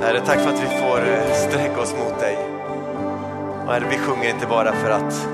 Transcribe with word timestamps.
Herre, 0.00 0.20
tack 0.26 0.40
för 0.40 0.50
att 0.50 0.62
vi 0.62 0.66
får 0.66 0.98
eh, 0.98 1.34
sträcka 1.34 1.80
oss 1.80 1.94
mot 1.94 2.20
dig. 2.20 2.36
Och 3.66 3.72
herre, 3.72 3.84
vi 3.90 3.98
sjunger 3.98 4.30
inte 4.30 4.46
bara 4.46 4.72
för 4.72 4.90
att 4.90 5.28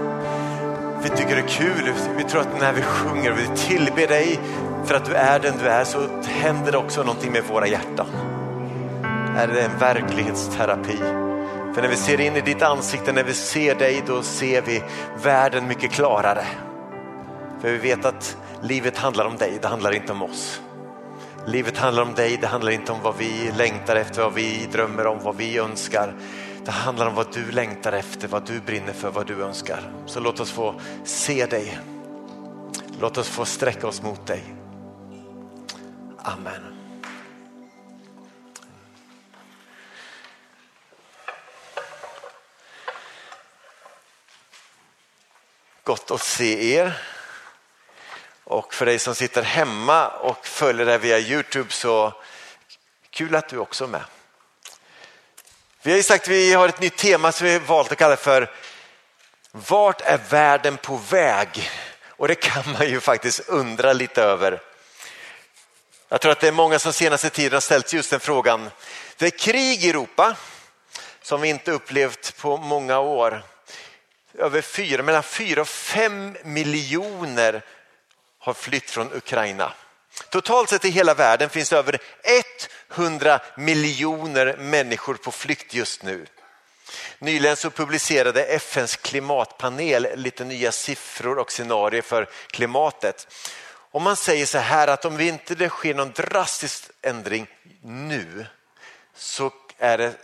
vi 1.02 1.08
tycker 1.08 1.36
det 1.36 1.42
är 1.42 1.48
kul. 1.48 1.92
Vi 2.16 2.24
tror 2.24 2.40
att 2.40 2.60
när 2.60 2.72
vi 2.72 2.82
sjunger 2.82 3.32
och 3.32 3.38
vi 3.38 3.46
tillber 3.56 4.06
dig 4.06 4.40
för 4.84 4.94
att 4.94 5.04
du 5.04 5.14
är 5.14 5.40
den 5.40 5.54
du 5.58 5.68
är 5.68 5.84
så 5.84 5.98
händer 6.26 6.72
det 6.72 6.78
också 6.78 7.02
någonting 7.02 7.32
med 7.32 7.42
våra 7.44 7.66
hjärtan. 7.66 8.06
Är 9.36 9.46
det 9.46 9.62
en 9.62 9.78
verklighetsterapi? 9.78 10.96
För 11.74 11.82
när 11.82 11.88
vi 11.88 11.96
ser 11.96 12.20
in 12.20 12.36
i 12.36 12.40
ditt 12.40 12.62
ansikte, 12.62 13.12
när 13.12 13.24
vi 13.24 13.34
ser 13.34 13.74
dig, 13.74 14.02
då 14.06 14.22
ser 14.22 14.62
vi 14.62 14.82
världen 15.22 15.68
mycket 15.68 15.90
klarare. 15.90 16.44
För 17.60 17.70
vi 17.70 17.78
vet 17.78 18.04
att 18.04 18.36
livet 18.62 18.98
handlar 18.98 19.24
om 19.24 19.36
dig, 19.36 19.58
det 19.62 19.68
handlar 19.68 19.94
inte 19.94 20.12
om 20.12 20.22
oss. 20.22 20.60
Livet 21.46 21.76
handlar 21.78 22.02
om 22.02 22.14
dig, 22.14 22.36
det 22.36 22.46
handlar 22.46 22.72
inte 22.72 22.92
om 22.92 23.02
vad 23.02 23.16
vi 23.16 23.52
längtar 23.56 23.96
efter, 23.96 24.22
vad 24.22 24.34
vi 24.34 24.68
drömmer 24.72 25.06
om, 25.06 25.18
vad 25.22 25.36
vi 25.36 25.58
önskar. 25.58 26.14
Det 26.64 26.70
handlar 26.70 27.06
om 27.06 27.14
vad 27.14 27.32
du 27.32 27.50
längtar 27.50 27.92
efter, 27.92 28.28
vad 28.28 28.46
du 28.46 28.60
brinner 28.60 28.92
för, 28.92 29.10
vad 29.10 29.26
du 29.26 29.42
önskar. 29.42 29.92
Så 30.06 30.20
låt 30.20 30.40
oss 30.40 30.50
få 30.50 30.80
se 31.04 31.46
dig. 31.46 31.78
Låt 33.00 33.18
oss 33.18 33.28
få 33.28 33.44
sträcka 33.44 33.86
oss 33.86 34.02
mot 34.02 34.26
dig. 34.26 34.54
Amen. 36.18 36.62
Gott 45.84 46.10
att 46.10 46.20
se 46.20 46.74
er. 46.74 47.13
Och 48.44 48.74
för 48.74 48.86
dig 48.86 48.98
som 48.98 49.14
sitter 49.14 49.42
hemma 49.42 50.08
och 50.08 50.46
följer 50.46 50.86
det 50.86 50.98
via 50.98 51.18
Youtube 51.18 51.72
så 51.72 52.12
kul 53.10 53.34
att 53.34 53.48
du 53.48 53.58
också 53.58 53.84
är 53.84 53.88
med. 53.88 54.04
Vi 55.82 55.90
har 55.90 55.96
ju 55.96 56.02
sagt 56.02 56.24
att 56.24 56.28
vi 56.28 56.52
har 56.52 56.68
ett 56.68 56.80
nytt 56.80 56.96
tema 56.96 57.32
som 57.32 57.46
vi 57.46 57.58
valt 57.58 57.92
att 57.92 57.98
kalla 57.98 58.16
för 58.16 58.50
Vart 59.56 60.00
är 60.00 60.18
världen 60.30 60.76
på 60.76 60.96
väg? 60.96 61.70
Och 62.08 62.28
det 62.28 62.34
kan 62.34 62.72
man 62.72 62.88
ju 62.88 63.00
faktiskt 63.00 63.48
undra 63.48 63.92
lite 63.92 64.22
över. 64.22 64.60
Jag 66.08 66.20
tror 66.20 66.32
att 66.32 66.40
det 66.40 66.48
är 66.48 66.52
många 66.52 66.78
som 66.78 66.92
senaste 66.92 67.30
tiden 67.30 67.52
har 67.52 67.60
ställt 67.60 67.92
just 67.92 68.10
den 68.10 68.20
frågan. 68.20 68.70
Det 69.16 69.26
är 69.26 69.30
krig 69.30 69.84
i 69.84 69.90
Europa 69.90 70.36
som 71.22 71.40
vi 71.40 71.48
inte 71.48 71.72
upplevt 71.72 72.36
på 72.36 72.56
många 72.56 72.98
år. 72.98 73.42
Över 74.38 74.60
fyra, 74.60 75.02
mellan 75.02 75.22
fyra 75.22 75.60
och 75.60 75.68
fem 75.68 76.36
miljoner 76.44 77.62
har 78.44 78.54
flytt 78.54 78.90
från 78.90 79.12
Ukraina. 79.12 79.72
Totalt 80.30 80.68
sett 80.68 80.84
i 80.84 80.90
hela 80.90 81.14
världen 81.14 81.48
finns 81.50 81.70
det 81.70 81.76
över 81.76 81.98
100 82.94 83.40
miljoner 83.56 84.56
människor 84.56 85.14
på 85.14 85.30
flykt 85.30 85.74
just 85.74 86.02
nu. 86.02 86.26
Nyligen 87.18 87.56
så 87.56 87.70
publicerade 87.70 88.44
FNs 88.44 88.96
klimatpanel 88.96 90.08
lite 90.14 90.44
nya 90.44 90.72
siffror 90.72 91.38
och 91.38 91.52
scenarier 91.52 92.02
för 92.02 92.28
klimatet. 92.46 93.28
Och 93.90 94.02
man 94.02 94.16
säger 94.16 94.46
så 94.46 94.58
här 94.58 94.88
att 94.88 95.04
om 95.04 95.16
vi 95.16 95.28
inte 95.28 95.54
det 95.54 95.68
sker 95.68 95.94
någon 95.94 96.12
drastisk 96.12 96.90
ändring 97.02 97.46
nu 97.82 98.46
så 99.14 99.50
är 99.78 99.98
det 99.98 100.14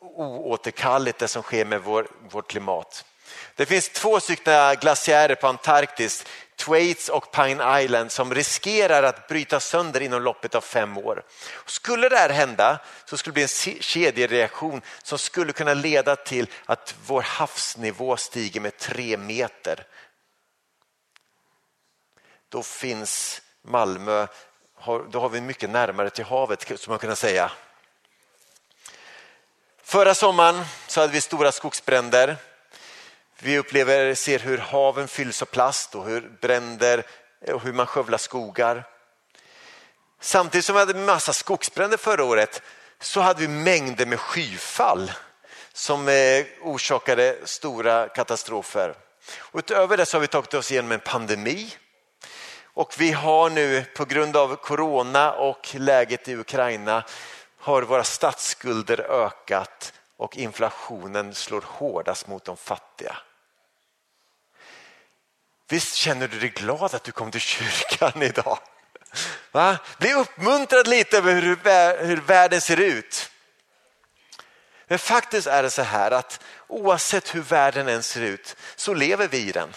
oåterkalleligt 0.00 1.18
det 1.18 1.28
som 1.28 1.42
sker 1.42 1.64
med 1.64 1.82
vår, 1.82 2.08
vårt 2.30 2.50
klimat. 2.50 3.04
Det 3.56 3.66
finns 3.66 3.88
två 3.88 4.20
stycken 4.20 4.76
glaciärer 4.80 5.34
på 5.34 5.46
Antarktis 5.46 6.24
Thwaites 6.56 7.08
och 7.08 7.30
Pine 7.30 7.82
Island 7.82 8.12
som 8.12 8.34
riskerar 8.34 9.02
att 9.02 9.28
bryta 9.28 9.60
sönder 9.60 10.00
inom 10.00 10.22
loppet 10.22 10.54
av 10.54 10.60
fem 10.60 10.98
år. 10.98 11.22
Skulle 11.66 12.08
det 12.08 12.16
här 12.16 12.30
hända 12.30 12.78
så 13.04 13.16
skulle 13.16 13.32
det 13.32 13.34
bli 13.34 13.72
en 13.74 13.82
kedjereaktion 13.82 14.82
som 15.02 15.18
skulle 15.18 15.52
kunna 15.52 15.74
leda 15.74 16.16
till 16.16 16.46
att 16.66 16.94
vår 17.06 17.22
havsnivå 17.22 18.16
stiger 18.16 18.60
med 18.60 18.78
tre 18.78 19.16
meter. 19.16 19.86
Då 22.48 22.62
finns 22.62 23.42
Malmö, 23.62 24.26
då 25.10 25.20
har 25.20 25.28
vi 25.28 25.40
mycket 25.40 25.70
närmare 25.70 26.10
till 26.10 26.24
havet 26.24 26.62
skulle 26.62 26.78
man 26.88 26.98
kunna 26.98 27.16
säga. 27.16 27.52
Förra 29.82 30.14
sommaren 30.14 30.64
så 30.86 31.00
hade 31.00 31.12
vi 31.12 31.20
stora 31.20 31.52
skogsbränder. 31.52 32.36
Vi 33.44 33.58
upplever, 33.58 34.14
ser 34.14 34.38
hur 34.38 34.58
haven 34.58 35.08
fylls 35.08 35.42
av 35.42 35.46
plast 35.46 35.94
och 35.94 36.04
hur 36.04 36.32
bränder 36.40 37.06
och 37.52 37.62
hur 37.62 37.72
man 37.72 37.86
skövlar 37.86 38.18
skogar. 38.18 38.84
Samtidigt 40.20 40.64
som 40.64 40.74
vi 40.74 40.78
hade 40.78 40.94
massa 40.94 41.32
skogsbränder 41.32 41.96
förra 41.96 42.24
året 42.24 42.62
så 43.00 43.20
hade 43.20 43.40
vi 43.40 43.48
mängder 43.48 44.06
med 44.06 44.20
skyfall 44.20 45.12
som 45.72 46.08
eh, 46.08 46.44
orsakade 46.62 47.36
stora 47.44 48.08
katastrofer. 48.08 48.94
Och 49.38 49.58
utöver 49.58 49.96
det 49.96 50.06
så 50.06 50.16
har 50.16 50.20
vi 50.20 50.26
tagit 50.26 50.54
oss 50.54 50.72
igenom 50.72 50.92
en 50.92 51.00
pandemi 51.00 51.74
och 52.64 52.94
vi 52.98 53.12
har 53.12 53.50
nu 53.50 53.84
på 53.96 54.04
grund 54.04 54.36
av 54.36 54.56
corona 54.56 55.32
och 55.32 55.74
läget 55.74 56.28
i 56.28 56.36
Ukraina 56.36 57.04
har 57.58 57.82
våra 57.82 58.04
statsskulder 58.04 59.00
ökat 59.00 59.92
och 60.16 60.36
inflationen 60.36 61.34
slår 61.34 61.64
hårdast 61.66 62.28
mot 62.28 62.44
de 62.44 62.56
fattiga. 62.56 63.16
Visst 65.72 65.94
känner 65.94 66.28
du 66.28 66.38
dig 66.38 66.48
glad 66.48 66.94
att 66.94 67.04
du 67.04 67.12
kom 67.12 67.30
till 67.30 67.40
kyrkan 67.40 68.22
idag? 68.22 68.58
Va? 69.52 69.78
Bli 69.98 70.14
uppmuntrad 70.14 70.88
lite 70.88 71.18
över 71.18 71.34
hur, 71.34 72.04
hur 72.04 72.16
världen 72.16 72.60
ser 72.60 72.80
ut. 72.80 73.30
Men 74.86 74.98
faktiskt 74.98 75.46
är 75.46 75.62
det 75.62 75.70
så 75.70 75.82
här 75.82 76.10
att 76.10 76.40
oavsett 76.68 77.34
hur 77.34 77.40
världen 77.40 77.88
än 77.88 78.02
ser 78.02 78.20
ut 78.20 78.56
så 78.76 78.94
lever 78.94 79.28
vi 79.28 79.38
i 79.38 79.52
den. 79.52 79.74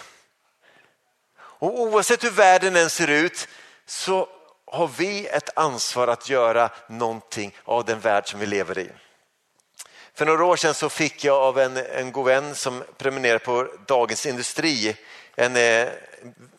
Och 1.37 1.79
oavsett 1.81 2.23
hur 2.23 2.31
världen 2.31 2.75
än 2.75 2.89
ser 2.89 3.09
ut 3.09 3.47
så 3.85 4.29
har 4.65 4.87
vi 4.87 5.27
ett 5.27 5.57
ansvar 5.57 6.07
att 6.07 6.29
göra 6.29 6.69
någonting 6.89 7.57
av 7.63 7.85
den 7.85 7.99
värld 7.99 8.29
som 8.29 8.39
vi 8.39 8.45
lever 8.45 8.79
i. 8.79 8.91
För 10.13 10.25
några 10.25 10.45
år 10.45 10.55
sedan 10.55 10.73
så 10.73 10.89
fick 10.89 11.23
jag 11.23 11.35
av 11.35 11.59
en, 11.59 11.77
en 11.77 12.11
god 12.11 12.25
vän 12.25 12.55
som 12.55 12.83
prenumererar 12.97 13.39
på 13.39 13.67
Dagens 13.87 14.25
Industri 14.25 14.95
en 15.35 15.55
eh, 15.55 15.87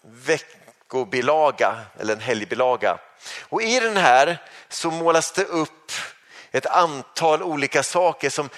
veckobilaga 0.02 1.76
eller 1.98 2.14
en 2.14 2.20
helgbilaga. 2.20 2.98
Och 3.40 3.62
I 3.62 3.80
den 3.80 3.96
här 3.96 4.42
så 4.68 4.90
målas 4.90 5.32
det 5.32 5.44
upp 5.44 5.92
ett 6.50 6.66
antal 6.66 7.42
olika 7.42 7.82
saker 7.82 8.30
som 8.30 8.48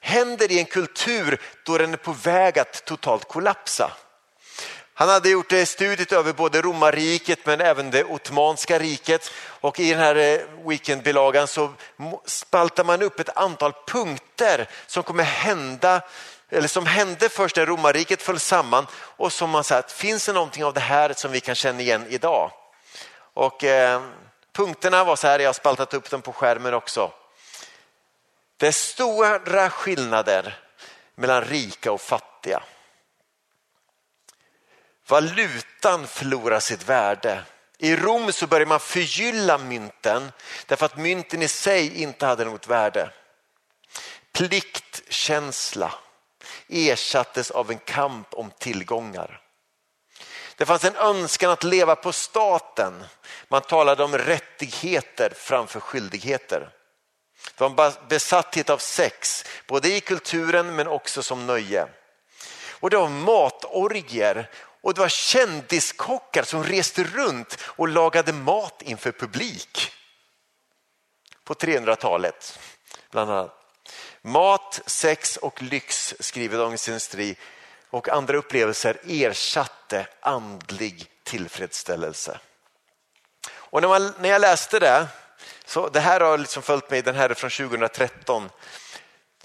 händer 0.00 0.52
i 0.52 0.58
en 0.58 0.64
kultur 0.64 1.40
då 1.64 1.78
den 1.78 1.92
är 1.92 1.96
på 1.96 2.12
väg 2.12 2.58
att 2.58 2.84
totalt 2.84 3.28
kollapsa. 3.28 3.90
Han 4.98 5.08
hade 5.08 5.28
gjort 5.30 5.52
eh, 5.52 5.64
studiet 5.64 6.12
över 6.12 6.32
både 6.32 6.62
romarriket 6.62 7.46
men 7.46 7.60
även 7.60 7.90
det 7.90 8.04
ottomanska 8.04 8.78
riket 8.78 9.30
och 9.60 9.80
i 9.80 9.90
den 9.90 9.98
här 9.98 10.16
eh, 10.16 10.40
weekendbilagan 10.68 11.46
så 11.46 11.72
spaltar 12.24 12.84
man 12.84 13.02
upp 13.02 13.20
ett 13.20 13.36
antal 13.36 13.72
punkter 13.86 14.68
som 14.86 15.02
kommer 15.02 15.24
hända 15.24 16.02
eller 16.50 16.68
som 16.68 16.86
hände 16.86 17.28
först 17.28 17.56
när 17.56 17.66
romarriket 17.66 18.22
föll 18.22 18.40
samman 18.40 18.86
och 18.94 19.32
som 19.32 19.50
man 19.50 19.64
sagt, 19.64 19.92
finns 19.92 20.26
det 20.26 20.32
någonting 20.32 20.64
av 20.64 20.74
det 20.74 20.80
här 20.80 21.12
som 21.12 21.32
vi 21.32 21.40
kan 21.40 21.54
känna 21.54 21.80
igen 21.80 22.06
idag? 22.08 22.50
Och 23.34 23.64
eh, 23.64 24.02
punkterna 24.52 25.04
var 25.04 25.16
så 25.16 25.26
här, 25.26 25.38
jag 25.38 25.48
har 25.48 25.52
spaltat 25.52 25.94
upp 25.94 26.10
dem 26.10 26.22
på 26.22 26.32
skärmen 26.32 26.74
också. 26.74 27.12
Det 28.56 28.66
är 28.66 28.72
stora 28.72 29.70
skillnader 29.70 30.58
mellan 31.14 31.44
rika 31.44 31.92
och 31.92 32.00
fattiga. 32.00 32.62
Valutan 35.08 36.06
förlorar 36.06 36.60
sitt 36.60 36.88
värde. 36.88 37.42
I 37.78 37.96
Rom 37.96 38.32
så 38.32 38.46
börjar 38.46 38.66
man 38.66 38.80
förgylla 38.80 39.58
mynten 39.58 40.32
därför 40.66 40.86
att 40.86 40.96
mynten 40.96 41.42
i 41.42 41.48
sig 41.48 42.02
inte 42.02 42.26
hade 42.26 42.44
något 42.44 42.66
värde. 42.66 43.10
Pliktkänsla 44.32 45.94
ersattes 46.68 47.50
av 47.50 47.70
en 47.70 47.78
kamp 47.78 48.34
om 48.34 48.50
tillgångar. 48.58 49.40
Det 50.56 50.66
fanns 50.66 50.84
en 50.84 50.96
önskan 50.96 51.50
att 51.50 51.64
leva 51.64 51.96
på 51.96 52.12
staten. 52.12 53.04
Man 53.48 53.62
talade 53.62 54.04
om 54.04 54.18
rättigheter 54.18 55.32
framför 55.36 55.80
skyldigheter. 55.80 56.70
Det 57.56 57.68
var 57.68 57.86
en 57.86 58.08
besatthet 58.08 58.70
av 58.70 58.78
sex, 58.78 59.44
både 59.66 59.88
i 59.88 60.00
kulturen 60.00 60.76
men 60.76 60.88
också 60.88 61.22
som 61.22 61.46
nöje. 61.46 61.88
Och 62.70 62.90
det 62.90 62.96
var 62.96 63.08
matorgier 63.08 64.50
och 64.82 64.94
det 64.94 65.00
var 65.00 65.08
kändiskockar 65.08 66.42
som 66.42 66.64
reste 66.64 67.04
runt 67.04 67.58
och 67.62 67.88
lagade 67.88 68.32
mat 68.32 68.82
inför 68.82 69.12
publik. 69.12 69.92
På 71.44 71.54
300-talet 71.54 72.58
bland 73.10 73.30
annat. 73.30 73.55
Mat, 74.26 74.80
sex 74.86 75.36
och 75.36 75.62
lyx, 75.62 76.14
skriver 76.20 76.58
Dagens 76.58 76.88
Industri, 76.88 77.36
och 77.90 78.08
andra 78.08 78.36
upplevelser 78.36 79.00
ersatte 79.04 80.06
andlig 80.20 81.10
tillfredsställelse. 81.22 82.38
Och 83.50 83.80
när, 83.80 83.88
man, 83.88 84.12
när 84.20 84.28
jag 84.28 84.40
läste 84.40 84.78
det 84.78 85.06
Så 85.64 85.88
det 85.88 86.00
här 86.00 86.20
har 86.20 86.38
liksom 86.38 86.62
följt 86.62 86.90
mig, 86.90 87.02
den 87.02 87.14
här 87.14 87.30
är 87.30 87.34
från 87.34 87.50
2013. 87.50 88.50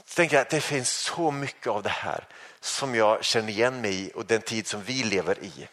Så 0.06 0.16
tänkte 0.16 0.36
jag 0.36 0.42
att 0.42 0.50
det 0.50 0.62
finns 0.62 0.90
så 0.90 1.32
mycket 1.32 1.68
av 1.68 1.84
det 1.84 1.90
här 1.90 2.28
som 2.60 2.96
jag 2.96 3.24
känner 3.24 3.50
igen 3.50 3.82
mig 3.82 3.94
i 3.94 4.12
och 4.16 4.26
den 4.26 4.42
tid 4.42 4.68
som 4.68 4.84
vi 4.84 5.04
lever 5.04 5.44
i. 5.44 5.68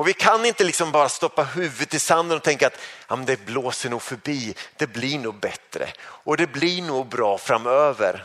Och 0.00 0.08
vi 0.08 0.12
kan 0.12 0.44
inte 0.44 0.64
liksom 0.64 0.92
bara 0.92 1.08
stoppa 1.08 1.42
huvudet 1.42 1.94
i 1.94 1.98
sanden 1.98 2.36
och 2.36 2.42
tänka 2.42 2.66
att 2.66 2.78
ja, 3.08 3.16
det 3.16 3.46
blåser 3.46 3.90
nog 3.90 4.02
förbi, 4.02 4.54
det 4.76 4.86
blir 4.86 5.18
nog 5.18 5.34
bättre 5.34 5.88
och 6.00 6.36
det 6.36 6.46
blir 6.46 6.82
nog 6.82 7.06
bra 7.06 7.38
framöver. 7.38 8.24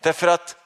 Därför 0.00 0.26
att 0.26 0.56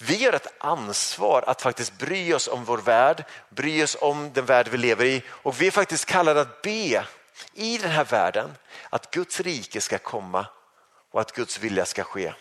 vi 0.00 0.24
har 0.24 0.32
ett 0.32 0.54
ansvar 0.58 1.44
att 1.46 1.62
faktiskt 1.62 1.98
bry 1.98 2.34
oss 2.34 2.48
om 2.48 2.64
vår 2.64 2.78
värld, 2.78 3.24
bry 3.48 3.82
oss 3.82 3.96
om 4.00 4.32
den 4.32 4.44
värld 4.44 4.68
vi 4.68 4.78
lever 4.78 5.04
i 5.04 5.22
och 5.28 5.60
vi 5.60 5.66
är 5.66 5.70
faktiskt 5.70 6.04
kallade 6.04 6.40
att 6.40 6.62
be 6.62 7.04
i 7.54 7.78
den 7.78 7.90
här 7.90 8.04
världen 8.04 8.50
att 8.90 9.10
Guds 9.10 9.40
rike 9.40 9.80
ska 9.80 9.98
komma 9.98 10.46
och 11.10 11.20
att 11.20 11.32
Guds 11.32 11.58
vilja 11.58 11.86
ska 11.86 12.04
ske. 12.04 12.32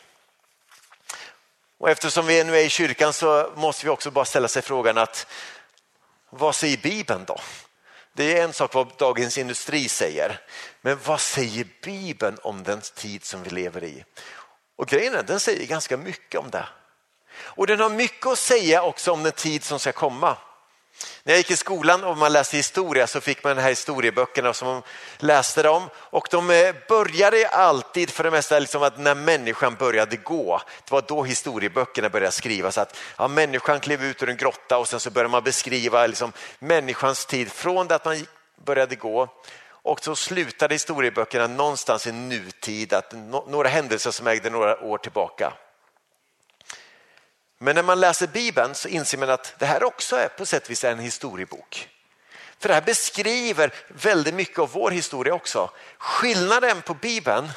Och 1.79 1.89
eftersom 1.89 2.25
vi 2.25 2.43
nu 2.43 2.57
är 2.57 2.65
i 2.65 2.69
kyrkan 2.69 3.13
så 3.13 3.51
måste 3.55 3.85
vi 3.85 3.89
också 3.89 4.11
bara 4.11 4.25
ställa 4.25 4.47
sig 4.47 4.61
frågan 4.61 4.97
att 4.97 5.27
vad 6.29 6.55
säger 6.55 6.77
Bibeln 6.77 7.25
då? 7.25 7.39
Det 8.13 8.37
är 8.37 8.43
en 8.43 8.53
sak 8.53 8.73
vad 8.73 8.97
Dagens 8.97 9.37
Industri 9.37 9.89
säger, 9.89 10.41
men 10.81 10.99
vad 11.05 11.21
säger 11.21 11.67
Bibeln 11.83 12.37
om 12.43 12.63
den 12.63 12.81
tid 12.81 13.23
som 13.25 13.43
vi 13.43 13.49
lever 13.49 13.83
i? 13.83 14.03
Och 14.75 14.87
grejen 14.87 15.15
är, 15.15 15.23
den 15.23 15.39
säger 15.39 15.67
ganska 15.67 15.97
mycket 15.97 16.39
om 16.39 16.49
det. 16.49 16.67
Och 17.39 17.67
den 17.67 17.79
har 17.79 17.89
mycket 17.89 18.27
att 18.27 18.39
säga 18.39 18.83
också 18.83 19.11
om 19.11 19.23
den 19.23 19.31
tid 19.31 19.63
som 19.63 19.79
ska 19.79 19.91
komma. 19.91 20.37
När 21.23 21.33
jag 21.33 21.37
gick 21.37 21.51
i 21.51 21.55
skolan 21.55 22.03
och 22.03 22.17
man 22.17 22.33
läste 22.33 22.57
historia 22.57 23.07
så 23.07 23.21
fick 23.21 23.43
man 23.43 23.55
de 23.55 23.61
här 23.61 23.69
historieböckerna 23.69 24.53
som 24.53 24.67
man 24.67 24.81
läste 25.17 25.63
dem 25.63 25.89
och 25.95 26.27
de 26.31 26.49
eh, 26.49 26.75
började 26.87 27.47
alltid 27.47 28.09
för 28.09 28.23
det 28.23 28.31
mesta 28.31 28.59
liksom 28.59 28.83
att 28.83 28.99
när 28.99 29.15
människan 29.15 29.75
började 29.75 30.17
gå. 30.17 30.61
Det 30.85 30.91
var 30.91 31.03
då 31.07 31.23
historieböckerna 31.23 32.09
började 32.09 32.31
skrivas 32.31 32.77
att 32.77 32.97
ja, 33.17 33.27
människan 33.27 33.79
klev 33.79 34.03
ut 34.03 34.23
ur 34.23 34.29
en 34.29 34.37
grotta 34.37 34.77
och 34.77 34.87
sen 34.87 34.99
så 34.99 35.09
började 35.09 35.31
man 35.31 35.43
beskriva 35.43 36.07
liksom 36.07 36.31
människans 36.59 37.25
tid 37.25 37.51
från 37.51 37.87
det 37.87 37.95
att 37.95 38.05
man 38.05 38.25
började 38.65 38.95
gå 38.95 39.29
och 39.87 40.03
så 40.03 40.15
slutade 40.15 40.75
historieböckerna 40.75 41.47
någonstans 41.47 42.07
i 42.07 42.11
nutid, 42.11 42.93
att 42.93 43.13
några 43.47 43.67
händelser 43.69 44.11
som 44.11 44.27
ägde 44.27 44.49
några 44.49 44.83
år 44.83 44.97
tillbaka. 44.97 45.53
Men 47.57 47.75
när 47.75 47.83
man 47.83 47.99
läser 47.99 48.27
Bibeln 48.27 48.75
så 48.75 48.87
inser 48.87 49.17
man 49.17 49.29
att 49.29 49.55
det 49.59 49.65
här 49.65 49.83
också 49.83 50.15
är 50.15 50.27
på 50.27 50.45
sätt 50.45 50.63
och 50.63 50.69
vis 50.69 50.83
en 50.83 50.99
historiebok. 50.99 51.89
För 52.59 52.67
det 52.67 52.73
här 52.73 52.81
beskriver 52.81 53.73
väldigt 53.87 54.33
mycket 54.33 54.59
av 54.59 54.71
vår 54.71 54.91
historia 54.91 55.33
också. 55.33 55.71
Skillnaden 55.97 56.81
på 56.81 56.93
Bibeln 56.93 57.49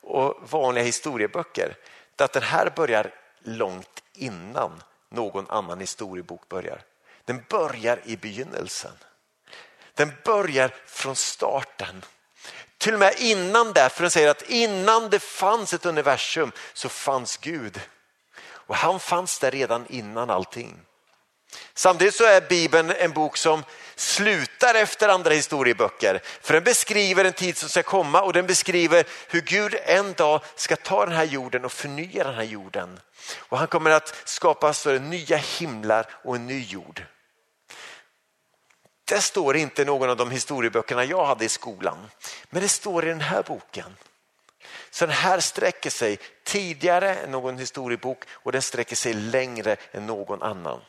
och 0.00 0.50
vanliga 0.50 0.84
historieböcker 0.84 1.76
är 2.16 2.24
att 2.24 2.32
den 2.32 2.42
här 2.42 2.72
börjar 2.76 3.14
långt 3.42 4.02
innan 4.14 4.82
någon 5.10 5.50
annan 5.50 5.80
historiebok 5.80 6.48
börjar. 6.48 6.82
Den 7.24 7.44
börjar 7.48 8.00
i 8.04 8.16
begynnelsen. 8.16 8.92
Den 9.94 10.12
börjar 10.24 10.74
från 10.86 11.16
starten. 11.16 12.04
Till 12.78 12.94
och 12.94 13.00
med 13.00 13.14
innan 13.18 13.72
det, 13.72 13.88
för 13.88 14.02
den 14.02 14.10
säger 14.10 14.28
att 14.28 14.42
innan 14.42 15.10
det 15.10 15.18
fanns 15.18 15.74
ett 15.74 15.86
universum 15.86 16.52
så 16.72 16.88
fanns 16.88 17.36
Gud. 17.36 17.80
Och 18.66 18.76
han 18.76 19.00
fanns 19.00 19.38
där 19.38 19.50
redan 19.50 19.86
innan 19.88 20.30
allting. 20.30 20.80
Samtidigt 21.74 22.14
så 22.14 22.24
är 22.24 22.40
Bibeln 22.40 22.90
en 22.90 23.12
bok 23.12 23.36
som 23.36 23.64
slutar 23.96 24.74
efter 24.74 25.08
andra 25.08 25.30
historieböcker. 25.30 26.20
För 26.40 26.54
den 26.54 26.64
beskriver 26.64 27.24
en 27.24 27.32
tid 27.32 27.56
som 27.56 27.68
ska 27.68 27.82
komma 27.82 28.22
och 28.22 28.32
den 28.32 28.46
beskriver 28.46 29.04
hur 29.28 29.40
Gud 29.40 29.76
en 29.84 30.12
dag 30.12 30.40
ska 30.56 30.76
ta 30.76 31.06
den 31.06 31.14
här 31.14 31.24
jorden 31.24 31.64
och 31.64 31.72
förnya 31.72 32.24
den 32.24 32.34
här 32.34 32.42
jorden. 32.42 33.00
Och 33.36 33.58
han 33.58 33.68
kommer 33.68 33.90
att 33.90 34.22
skapa 34.24 34.72
så 34.72 34.98
nya 34.98 35.36
himlar 35.36 36.06
och 36.24 36.36
en 36.36 36.46
ny 36.46 36.64
jord. 36.64 37.02
Det 39.04 39.20
står 39.20 39.56
inte 39.56 39.82
i 39.82 39.84
någon 39.84 40.10
av 40.10 40.16
de 40.16 40.30
historieböckerna 40.30 41.04
jag 41.04 41.26
hade 41.26 41.44
i 41.44 41.48
skolan. 41.48 42.10
Men 42.50 42.62
det 42.62 42.68
står 42.68 43.04
i 43.04 43.08
den 43.08 43.20
här 43.20 43.42
boken. 43.42 43.96
Så 44.94 45.06
den 45.06 45.14
här 45.14 45.40
sträcker 45.40 45.90
sig 45.90 46.18
tidigare 46.44 47.14
än 47.14 47.30
någon 47.30 47.58
historiebok 47.58 48.24
och 48.30 48.52
den 48.52 48.62
sträcker 48.62 48.96
sig 48.96 49.14
längre 49.14 49.76
än 49.92 50.06
någon 50.06 50.42
annan. 50.42 50.80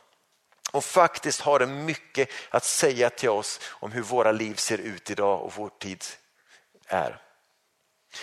Och 0.72 0.84
faktiskt 0.84 1.40
har 1.40 1.58
den 1.58 1.84
mycket 1.84 2.28
att 2.50 2.64
säga 2.64 3.10
till 3.10 3.28
oss 3.28 3.60
om 3.66 3.92
hur 3.92 4.02
våra 4.02 4.32
liv 4.32 4.54
ser 4.54 4.78
ut 4.78 5.10
idag 5.10 5.42
och 5.42 5.52
vår 5.56 5.70
tid 5.78 6.04
är. 6.86 7.20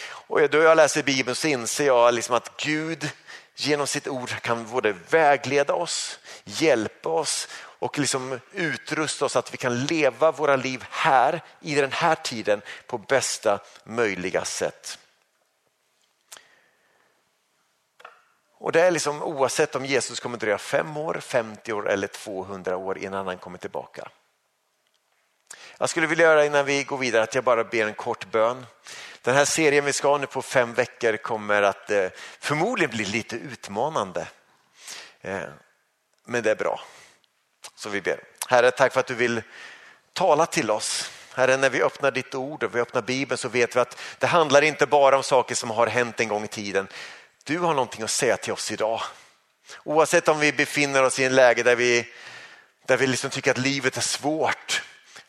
Och 0.06 0.50
då 0.50 0.58
jag 0.58 0.78
läser 0.78 1.04
Bibeln 1.04 1.36
så 1.36 1.48
inser 1.48 1.86
jag 1.86 2.14
liksom 2.14 2.36
att 2.36 2.58
Gud 2.58 3.10
genom 3.56 3.88
sitt 3.88 4.08
ord 4.08 4.30
kan 4.42 4.68
både 4.68 4.92
vägleda 5.10 5.74
oss, 5.74 6.20
hjälpa 6.44 7.10
oss 7.10 7.48
och 7.56 8.00
liksom 8.00 8.40
utrusta 8.52 9.26
oss 9.26 9.32
så 9.32 9.40
att 9.40 9.54
vi 9.54 9.58
kan 9.58 9.86
leva 9.86 10.32
våra 10.32 10.56
liv 10.56 10.86
här 10.90 11.42
i 11.62 11.76
den 11.76 11.92
här 11.92 12.16
tiden 12.16 12.62
på 12.88 12.98
bästa 12.98 13.60
möjliga 13.84 14.46
sätt. 14.46 15.00
Och 18.64 18.72
det 18.72 18.82
är 18.82 18.92
liksom 18.92 19.24
oavsett 19.24 19.76
om 19.76 19.86
Jesus 19.86 20.20
kommer 20.20 20.38
dröja 20.38 20.58
fem 20.58 20.98
år, 20.98 21.20
50 21.22 21.74
år 21.74 21.90
eller 21.90 22.08
200 22.08 22.78
år 22.78 22.98
innan 22.98 23.28
han 23.28 23.38
kommer 23.38 23.58
tillbaka. 23.58 24.08
Jag 25.78 25.90
skulle 25.90 26.08
vilja 26.08 26.26
göra 26.26 26.46
innan 26.46 26.66
vi 26.66 26.84
går 26.84 26.98
vidare 26.98 27.24
att 27.24 27.36
jag 27.36 27.44
bara 27.44 27.64
ber 27.64 27.88
en 27.88 27.94
kort 27.94 28.32
bön. 28.32 28.66
Den 29.22 29.36
här 29.36 29.46
serien 29.46 29.86
vi 29.86 29.94
ska 29.94 30.08
ha 30.08 30.18
nu 30.18 30.26
på 30.26 30.42
fem 30.42 30.74
veckor 30.74 31.18
kommer 31.18 31.62
att 31.62 31.90
eh, 31.90 32.08
förmodligen 32.40 32.92
bli 32.96 33.06
lite 33.06 33.36
utmanande. 33.36 34.28
Eh, 35.22 35.42
men 36.26 36.44
det 36.44 36.52
är 36.52 36.56
bra. 36.56 36.82
Så 37.76 37.90
vi 37.90 38.02
ber. 38.02 38.20
Herre, 38.48 38.72
tack 38.72 38.94
för 38.94 39.00
att 39.00 39.08
du 39.08 39.16
vill 39.16 39.42
tala 40.14 40.46
till 40.46 40.72
oss. 40.72 41.12
Herre, 41.34 41.58
när 41.58 41.70
vi 41.70 41.82
öppnar 41.82 42.12
ditt 42.12 42.36
ord 42.36 42.64
och 42.64 42.76
vi 42.76 42.80
öppnar 42.80 43.02
Bibeln 43.02 43.38
så 43.38 43.50
vet 43.50 43.76
vi 43.76 43.80
att 43.80 44.00
det 44.20 44.28
handlar 44.28 44.62
inte 44.62 44.86
bara 44.86 45.18
om 45.18 45.24
saker 45.24 45.56
som 45.56 45.70
har 45.70 45.88
hänt 45.88 46.20
en 46.20 46.28
gång 46.28 46.44
i 46.44 46.48
tiden 46.48 46.88
du 47.44 47.60
har 47.60 47.74
någonting 47.74 48.04
att 48.04 48.12
säga 48.12 48.38
till 48.38 48.54
oss 48.54 48.72
idag. 48.72 49.02
Oavsett 49.84 50.28
om 50.28 50.40
vi 50.40 50.54
befinner 50.54 51.04
oss 51.04 51.20
i 51.20 51.24
en 51.24 51.36
läge 51.36 51.64
där 51.64 51.76
vi, 51.76 52.08
där 52.86 52.98
vi 52.98 53.08
liksom 53.08 53.30
tycker 53.30 53.52
att 53.52 53.58
livet 53.58 53.98
är 53.98 54.02
svårt, 54.02 54.82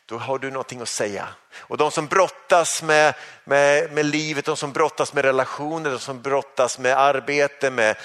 då 0.07 0.19
har 0.19 0.39
du 0.39 0.51
någonting 0.51 0.81
att 0.81 0.89
säga. 0.89 1.29
Och 1.57 1.77
de 1.77 1.91
som 1.91 2.07
brottas 2.07 2.83
med, 2.83 3.15
med, 3.45 3.93
med 3.93 4.07
livet, 4.07 4.45
de 4.45 4.57
som 4.57 4.73
brottas 4.73 5.13
med 5.13 5.25
relationer, 5.25 5.91
de 5.91 5.99
som 5.99 6.23
brottas 6.23 6.79
med 6.79 6.99
arbete, 6.99 7.71
med, 7.71 7.97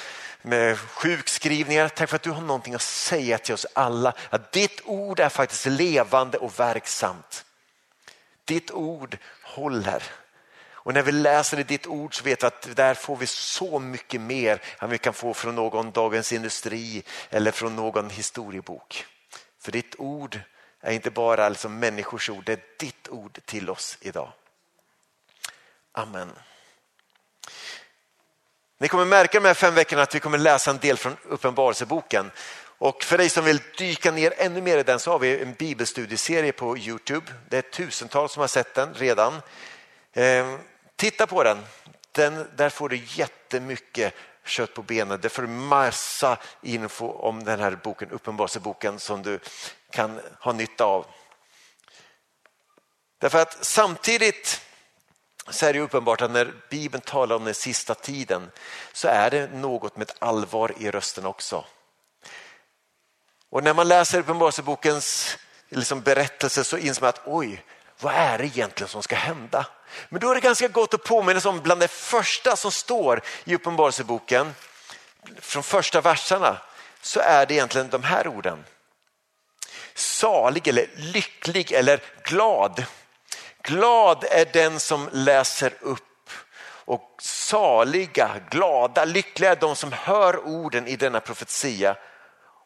med 0.42 0.80
sjukskrivningar. 0.80 1.90
Tack 1.90 2.10
för 2.10 2.16
att 2.16 2.22
du 2.22 2.32
har 2.32 2.42
någonting 2.42 2.74
att 2.74 2.82
säga 2.82 3.38
till 3.38 3.54
oss 3.54 3.66
alla. 3.74 4.14
Att 4.30 4.52
ditt 4.52 4.82
ord 4.86 5.20
är 5.20 5.30
faktiskt 5.30 5.66
levande 5.66 6.38
och 6.38 6.60
verksamt. 6.60 7.46
Ditt 8.46 8.72
ord 8.72 9.18
håller. 9.44 10.04
Och 10.82 10.94
när 10.94 11.02
vi 11.02 11.12
läser 11.12 11.60
i 11.60 11.64
ditt 11.64 11.88
ord 11.88 12.18
så 12.18 12.24
vet 12.24 12.44
vi 12.44 12.48
att 12.48 12.76
där 12.76 12.94
får 12.94 13.16
vi 13.16 13.28
så 13.28 13.80
mycket 13.80 14.22
mer 14.22 14.62
än 14.80 14.90
vi 14.90 14.98
kan 14.98 15.14
få 15.14 15.34
från 15.34 15.56
någon 15.56 15.92
Dagens 15.92 16.34
Industri 16.34 17.04
eller 17.30 17.52
från 17.52 17.76
någon 17.76 18.10
historiebok. 18.10 19.06
För 19.62 19.72
ditt 19.72 19.96
ord 19.98 20.40
är 20.82 20.92
inte 20.92 21.12
bara 21.12 21.50
liksom 21.50 21.80
människors 21.80 22.30
ord, 22.30 22.44
det 22.46 22.54
är 22.54 22.64
ditt 22.78 23.08
ord 23.10 23.40
till 23.46 23.70
oss 23.70 23.98
idag. 24.02 24.32
Amen. 25.92 26.32
Ni 28.78 28.88
kommer 28.88 29.06
märka 29.06 29.40
de 29.40 29.48
här 29.48 29.54
fem 29.54 29.76
veckorna 29.76 30.02
att 30.02 30.16
vi 30.16 30.20
kommer 30.20 30.38
läsa 30.38 30.72
en 30.72 30.78
del 30.78 30.98
från 30.98 31.18
Uppenbarelseboken. 31.24 32.32
Och 32.78 33.04
för 33.04 33.18
dig 33.18 33.30
som 33.30 33.46
vill 33.46 33.62
dyka 33.78 34.12
ner 34.12 34.34
ännu 34.38 34.62
mer 34.62 34.78
i 34.78 34.84
den 34.84 35.00
så 35.00 35.12
har 35.12 35.20
vi 35.20 35.42
en 35.42 35.54
bibelstudieserie 35.54 36.52
på 36.52 36.78
Youtube. 36.78 37.32
Det 37.50 37.58
är 37.58 37.62
tusentals 37.62 38.32
som 38.32 38.42
har 38.42 38.48
sett 38.48 38.74
den 38.74 38.94
redan. 38.94 39.42
Ehm, 40.20 40.60
titta 40.96 41.28
på 41.28 41.44
den. 41.44 41.66
den. 42.12 42.48
Där 42.56 42.70
får 42.70 42.90
du 42.90 43.02
jättemycket 43.06 44.14
kött 44.46 44.74
på 44.74 44.82
benen. 44.82 45.22
Där 45.22 45.30
får 45.30 45.42
du 45.42 45.48
massa 45.48 46.38
info 46.62 47.12
om 47.12 47.44
den 47.44 47.60
här 47.60 47.80
boken, 47.84 48.12
Uppenbarelseboken 48.12 49.00
som 49.00 49.24
du 49.24 49.40
kan 49.92 50.22
ha 50.40 50.52
nytta 50.52 50.86
av. 50.86 51.06
Därför 53.18 53.42
att 53.42 53.66
samtidigt 53.66 54.62
så 55.50 55.66
är 55.66 55.74
det 55.74 55.80
uppenbart 55.80 56.22
att 56.22 56.32
när 56.32 56.54
Bibeln 56.70 57.02
talar 57.02 57.36
om 57.36 57.46
den 57.46 57.54
sista 57.54 57.96
tiden 57.96 58.52
så 58.94 59.08
är 59.08 59.30
det 59.30 59.48
något 59.48 59.98
med 59.98 60.12
allvar 60.20 60.74
i 60.78 60.92
rösten 60.92 61.26
också. 61.26 61.66
Och 63.50 63.64
när 63.64 63.74
man 63.74 63.88
läser 63.88 64.20
Uppenbarelsebokens 64.20 65.38
liksom 65.70 66.02
berättelse 66.02 66.64
så 66.64 66.78
inser 66.78 67.02
man 67.02 67.10
att 67.10 67.22
oj, 67.26 67.64
vad 68.00 68.14
är 68.14 68.38
det 68.38 68.46
egentligen 68.46 68.88
som 68.88 69.04
ska 69.04 69.16
hända? 69.16 69.66
Men 70.10 70.22
då 70.22 70.32
är 70.32 70.36
det 70.36 70.42
ganska 70.42 70.68
gott 70.68 70.94
att 70.94 71.04
påminna 71.04 71.40
sig 71.40 71.50
om 71.50 71.62
bland 71.62 71.82
det 71.82 71.88
första 71.88 72.56
som 72.56 72.72
står 72.72 73.22
i 73.44 73.56
Uppenbarelseboken, 73.56 74.56
från 75.40 75.64
första 75.64 76.02
verserna, 76.02 76.58
så 77.02 77.20
är 77.20 77.46
det 77.46 77.54
egentligen 77.54 77.90
de 77.90 78.04
här 78.04 78.28
orden. 78.28 78.66
Salig 79.94 80.68
eller 80.68 80.90
lycklig 80.96 81.72
eller 81.72 82.02
glad. 82.24 82.84
Glad 83.62 84.24
är 84.24 84.46
den 84.54 84.80
som 84.80 85.10
läser 85.12 85.74
upp 85.82 86.30
och 86.90 87.16
saliga, 87.22 88.32
glada, 88.50 89.06
lyckliga 89.06 89.52
är 89.52 89.56
de 89.56 89.76
som 89.76 89.92
hör 89.92 90.48
orden 90.48 90.88
i 90.88 90.96
denna 90.96 91.20
profetia 91.20 91.96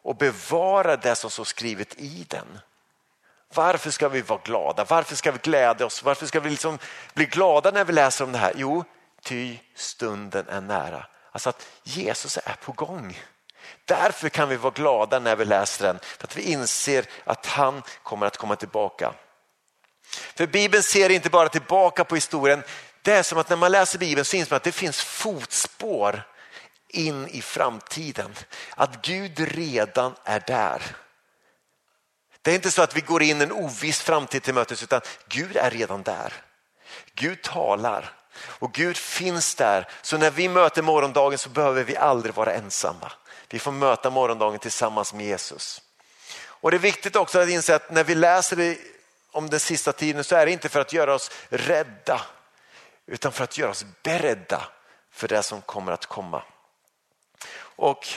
och 0.02 0.16
bevarar 0.16 0.96
det 0.96 1.14
som 1.14 1.30
står 1.30 1.44
skrivet 1.44 1.94
i 1.98 2.26
den. 2.28 2.58
Varför 3.54 3.90
ska 3.90 4.08
vi 4.08 4.20
vara 4.20 4.40
glada? 4.44 4.84
Varför 4.84 5.16
ska 5.16 5.32
vi 5.32 5.38
glädja 5.38 5.86
oss? 5.86 6.02
Varför 6.02 6.26
ska 6.26 6.40
vi 6.40 6.50
liksom 6.50 6.78
bli 7.14 7.26
glada 7.26 7.70
när 7.70 7.84
vi 7.84 7.92
läser 7.92 8.24
om 8.24 8.32
det 8.32 8.38
här? 8.38 8.52
Jo, 8.56 8.84
ty 9.22 9.58
stunden 9.74 10.48
är 10.48 10.60
nära. 10.60 11.06
Alltså 11.32 11.48
att 11.48 11.66
Jesus 11.82 12.36
är 12.36 12.56
på 12.64 12.72
gång. 12.72 13.18
Därför 13.84 14.28
kan 14.28 14.48
vi 14.48 14.56
vara 14.56 14.72
glada 14.72 15.18
när 15.18 15.36
vi 15.36 15.44
läser 15.44 15.86
den, 15.86 15.98
för 16.18 16.26
att 16.26 16.36
vi 16.36 16.42
inser 16.42 17.04
att 17.24 17.46
han 17.46 17.82
kommer 18.02 18.26
att 18.26 18.36
komma 18.36 18.56
tillbaka. 18.56 19.12
För 20.34 20.46
Bibeln 20.46 20.82
ser 20.82 21.10
inte 21.10 21.30
bara 21.30 21.48
tillbaka 21.48 22.04
på 22.04 22.14
historien, 22.14 22.62
det 23.02 23.12
är 23.12 23.22
som 23.22 23.38
att 23.38 23.48
när 23.48 23.56
man 23.56 23.72
läser 23.72 23.98
Bibeln 23.98 24.24
så 24.24 24.36
inser 24.36 24.52
man 24.52 24.56
att 24.56 24.62
det 24.62 24.72
finns 24.72 25.02
fotspår 25.02 26.22
in 26.88 27.28
i 27.28 27.42
framtiden. 27.42 28.34
Att 28.74 29.06
Gud 29.06 29.40
redan 29.40 30.14
är 30.24 30.42
där. 30.46 30.82
Det 32.44 32.50
är 32.50 32.54
inte 32.54 32.70
så 32.70 32.82
att 32.82 32.96
vi 32.96 33.00
går 33.00 33.22
in 33.22 33.40
en 33.40 33.52
oviss 33.52 34.00
framtid 34.00 34.42
till 34.42 34.54
mötes 34.54 34.82
utan 34.82 35.00
Gud 35.28 35.56
är 35.56 35.70
redan 35.70 36.02
där. 36.02 36.32
Gud 37.14 37.42
talar 37.42 38.12
och 38.36 38.72
Gud 38.72 38.96
finns 38.96 39.54
där. 39.54 39.88
Så 40.02 40.18
när 40.18 40.30
vi 40.30 40.48
möter 40.48 40.82
morgondagen 40.82 41.38
så 41.38 41.48
behöver 41.48 41.84
vi 41.84 41.96
aldrig 41.96 42.34
vara 42.34 42.52
ensamma. 42.52 43.12
Vi 43.48 43.58
får 43.58 43.72
möta 43.72 44.10
morgondagen 44.10 44.58
tillsammans 44.58 45.14
med 45.14 45.26
Jesus. 45.26 45.82
Och 46.36 46.70
Det 46.70 46.76
är 46.76 46.78
viktigt 46.78 47.16
också 47.16 47.38
att 47.38 47.48
inse 47.48 47.74
att 47.74 47.90
när 47.90 48.04
vi 48.04 48.14
läser 48.14 48.76
om 49.30 49.50
den 49.50 49.60
sista 49.60 49.92
tiden 49.92 50.24
så 50.24 50.36
är 50.36 50.46
det 50.46 50.52
inte 50.52 50.68
för 50.68 50.80
att 50.80 50.92
göra 50.92 51.14
oss 51.14 51.30
rädda 51.48 52.20
utan 53.06 53.32
för 53.32 53.44
att 53.44 53.58
göra 53.58 53.70
oss 53.70 53.84
beredda 54.02 54.68
för 55.12 55.28
det 55.28 55.42
som 55.42 55.62
kommer 55.62 55.92
att 55.92 56.06
komma. 56.06 56.42
Och 57.58 58.08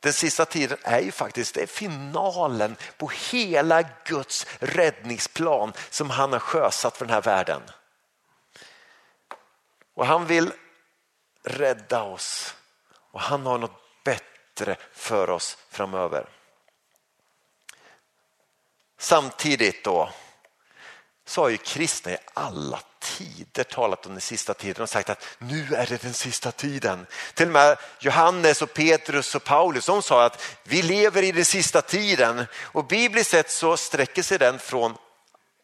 den 0.00 0.12
sista 0.12 0.44
tiden 0.44 0.78
är 0.82 1.00
ju 1.00 1.12
faktiskt 1.12 1.54
det 1.54 1.62
är 1.62 1.66
finalen 1.66 2.76
på 2.96 3.10
hela 3.30 3.82
Guds 4.04 4.46
räddningsplan 4.58 5.72
som 5.90 6.10
han 6.10 6.32
har 6.32 6.40
sjösatt 6.40 6.96
för 6.96 7.04
den 7.04 7.14
här 7.14 7.22
världen. 7.22 7.62
Och 9.94 10.06
han 10.06 10.26
vill 10.26 10.52
rädda 11.42 12.02
oss 12.02 12.54
och 12.94 13.20
han 13.20 13.46
har 13.46 13.58
något 13.58 14.04
bättre 14.04 14.76
för 14.92 15.30
oss 15.30 15.58
framöver. 15.70 16.28
Samtidigt 18.98 19.84
då 19.84 20.12
så 21.24 21.42
har 21.42 21.48
ju 21.48 21.56
kristna 21.56 22.12
i 22.12 22.18
alla 22.34 22.80
tider 23.00 23.64
talat 23.64 24.06
om 24.06 24.12
den 24.12 24.20
sista 24.20 24.54
tiden 24.54 24.82
och 24.82 24.88
sagt 24.88 25.10
att 25.10 25.24
nu 25.38 25.74
är 25.74 25.86
det 25.86 26.02
den 26.02 26.14
sista 26.14 26.52
tiden. 26.52 27.06
Till 27.34 27.46
och 27.46 27.52
med 27.52 27.78
Johannes 28.00 28.62
och 28.62 28.74
Petrus 28.74 29.34
och 29.34 29.44
Paulus 29.44 29.86
de 29.86 30.02
sa 30.02 30.24
att 30.24 30.42
vi 30.64 30.82
lever 30.82 31.22
i 31.22 31.32
den 31.32 31.44
sista 31.44 31.82
tiden 31.82 32.46
och 32.60 32.86
bibliskt 32.86 33.30
sett 33.30 33.50
så 33.50 33.76
sträcker 33.76 34.22
sig 34.22 34.38
den 34.38 34.58
från 34.58 34.96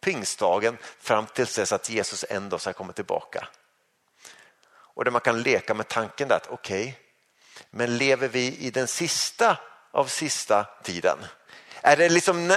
pingstdagen 0.01 0.79
fram 1.01 1.27
till 1.27 1.47
dess 1.47 1.73
att 1.73 1.91
Jesus 1.91 2.25
en 2.29 2.49
dag 2.49 2.61
ska 2.61 2.73
komma 2.73 2.93
tillbaka. 2.93 3.49
Och 4.67 5.05
där 5.05 5.11
man 5.11 5.21
kan 5.21 5.43
leka 5.43 5.75
med 5.75 5.89
tanken 5.89 6.33
att 6.33 6.47
okej, 6.51 6.83
okay, 6.83 6.95
men 7.71 7.99
lever 7.99 8.29
vi 8.29 8.57
i 8.57 8.71
den 8.71 8.89
sista 8.89 9.57
av 9.93 10.07
sista 10.07 10.67
tiden? 10.83 11.19
Är, 11.83 11.97
det 11.97 12.09
liksom, 12.09 12.57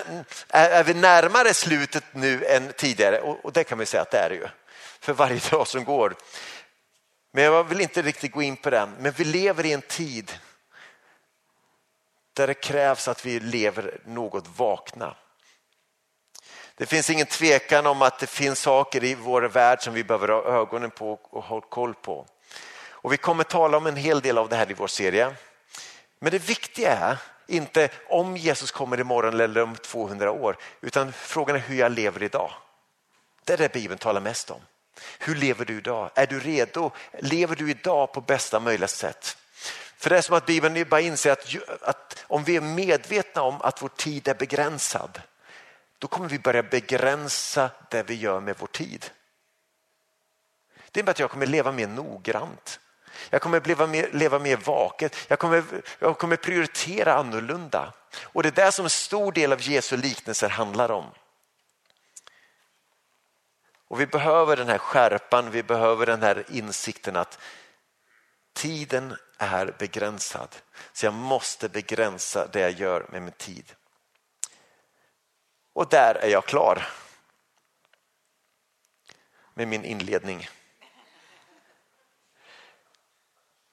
är 0.49 0.83
vi 0.83 0.93
närmare 0.93 1.53
slutet 1.53 2.03
nu 2.11 2.45
än 2.45 2.73
tidigare? 2.77 3.21
Och, 3.21 3.45
och 3.45 3.53
det 3.53 3.63
kan 3.63 3.77
vi 3.77 3.85
säga 3.85 4.01
att 4.01 4.11
det 4.11 4.17
är 4.17 4.29
det 4.29 4.35
ju. 4.35 4.47
För 5.07 5.13
varje 5.13 5.39
dag 5.51 5.67
som 5.67 5.83
går. 5.83 6.15
Men 7.31 7.43
jag 7.43 7.63
vill 7.63 7.81
inte 7.81 8.01
riktigt 8.01 8.31
gå 8.31 8.41
in 8.41 8.57
på 8.57 8.69
den. 8.69 8.95
Men 8.99 9.11
vi 9.11 9.23
lever 9.23 9.65
i 9.65 9.73
en 9.73 9.81
tid 9.81 10.31
där 12.33 12.47
det 12.47 12.53
krävs 12.53 13.07
att 13.07 13.25
vi 13.25 13.39
lever 13.39 14.01
något 14.05 14.47
vakna. 14.57 15.15
Det 16.75 16.85
finns 16.85 17.09
ingen 17.09 17.25
tvekan 17.25 17.85
om 17.85 18.01
att 18.01 18.19
det 18.19 18.27
finns 18.27 18.59
saker 18.59 19.03
i 19.03 19.15
vår 19.15 19.41
värld 19.41 19.81
som 19.81 19.93
vi 19.93 20.03
behöver 20.03 20.27
ha 20.27 20.43
ögonen 20.43 20.91
på 20.91 21.19
och 21.23 21.43
ha 21.43 21.61
koll 21.61 21.93
på. 21.93 22.27
Och 22.89 23.13
vi 23.13 23.17
kommer 23.17 23.43
tala 23.43 23.77
om 23.77 23.87
en 23.87 23.95
hel 23.95 24.21
del 24.21 24.37
av 24.37 24.49
det 24.49 24.55
här 24.55 24.71
i 24.71 24.73
vår 24.73 24.87
serie. 24.87 25.35
Men 26.19 26.31
det 26.31 26.39
viktiga 26.39 26.91
är 26.91 27.17
inte 27.47 27.89
om 28.09 28.37
Jesus 28.37 28.71
kommer 28.71 28.99
imorgon 28.99 29.39
eller 29.39 29.61
om 29.61 29.75
200 29.75 30.31
år, 30.31 30.57
utan 30.81 31.13
frågan 31.13 31.55
är 31.55 31.59
hur 31.59 31.75
jag 31.75 31.91
lever 31.91 32.23
idag. 32.23 32.51
Det 33.43 33.53
är 33.53 33.57
det 33.57 33.73
Bibeln 33.73 33.97
talar 33.97 34.21
mest 34.21 34.51
om. 34.51 34.61
Hur 35.19 35.35
lever 35.35 35.65
du 35.65 35.77
idag? 35.77 36.09
Är 36.15 36.27
du 36.27 36.39
redo? 36.39 36.91
Lever 37.19 37.55
du 37.55 37.69
idag 37.69 38.13
på 38.13 38.21
bästa 38.21 38.59
möjliga 38.59 38.87
sätt? 38.87 39.37
För 39.97 40.09
det 40.09 40.17
är 40.17 40.21
som 40.21 40.35
att 40.35 40.45
Bibeln 40.45 40.89
bara 40.89 41.01
inser 41.01 41.31
att, 41.31 41.55
att 41.81 42.25
om 42.27 42.43
vi 42.43 42.55
är 42.55 42.61
medvetna 42.61 43.41
om 43.41 43.61
att 43.61 43.81
vår 43.81 43.89
tid 43.89 44.27
är 44.27 44.33
begränsad, 44.33 45.21
då 45.99 46.07
kommer 46.07 46.29
vi 46.29 46.39
börja 46.39 46.63
begränsa 46.63 47.69
det 47.89 48.03
vi 48.03 48.13
gör 48.13 48.39
med 48.39 48.55
vår 48.59 48.67
tid. 48.67 49.05
Det 50.91 50.99
innebär 50.99 51.11
att 51.11 51.19
jag 51.19 51.31
kommer 51.31 51.45
leva 51.45 51.71
mer 51.71 51.87
noggrant. 51.87 52.79
Jag 53.29 53.41
kommer 53.41 53.61
leva 53.61 53.87
mer, 53.87 54.09
leva 54.13 54.39
mer 54.39 54.57
vaket. 54.57 55.15
Jag 55.27 55.39
kommer, 55.39 55.63
jag 55.99 56.17
kommer 56.17 56.35
prioritera 56.35 57.13
annorlunda. 57.13 57.93
Och 58.23 58.43
det 58.43 58.49
är 58.49 58.65
det 58.65 58.71
som 58.71 58.85
en 58.85 58.89
stor 58.89 59.31
del 59.31 59.53
av 59.53 59.61
Jesu 59.61 59.97
liknelser 59.97 60.49
handlar 60.49 60.91
om. 60.91 61.05
Och 63.87 64.01
vi 64.01 64.05
behöver 64.05 64.57
den 64.57 64.67
här 64.67 64.77
skärpan, 64.77 65.51
vi 65.51 65.63
behöver 65.63 66.05
den 66.05 66.21
här 66.21 66.45
insikten 66.49 67.15
att 67.15 67.39
tiden 68.53 69.15
är 69.37 69.75
begränsad. 69.79 70.55
Så 70.93 71.05
jag 71.05 71.13
måste 71.13 71.69
begränsa 71.69 72.47
det 72.47 72.59
jag 72.59 72.71
gör 72.71 73.05
med 73.11 73.21
min 73.21 73.31
tid. 73.31 73.73
Och 75.73 75.89
där 75.89 76.15
är 76.15 76.29
jag 76.29 76.45
klar 76.45 76.87
med 79.53 79.67
min 79.67 79.85
inledning. 79.85 80.49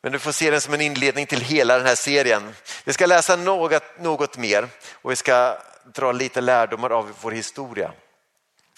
Men 0.03 0.13
du 0.13 0.19
får 0.19 0.33
se 0.33 0.51
den 0.51 0.61
som 0.61 0.75
en 0.75 0.81
inledning 0.81 1.27
till 1.27 1.41
hela 1.41 1.77
den 1.77 1.87
här 1.87 1.95
serien. 1.95 2.55
Vi 2.85 2.93
ska 2.93 3.07
läsa 3.07 3.37
något, 3.37 3.83
något 3.99 4.37
mer 4.37 4.69
och 4.93 5.11
vi 5.11 5.17
ska 5.17 5.59
dra 5.85 6.13
lite 6.13 6.41
lärdomar 6.41 6.91
av 6.91 7.13
vår 7.21 7.31
historia. 7.33 7.93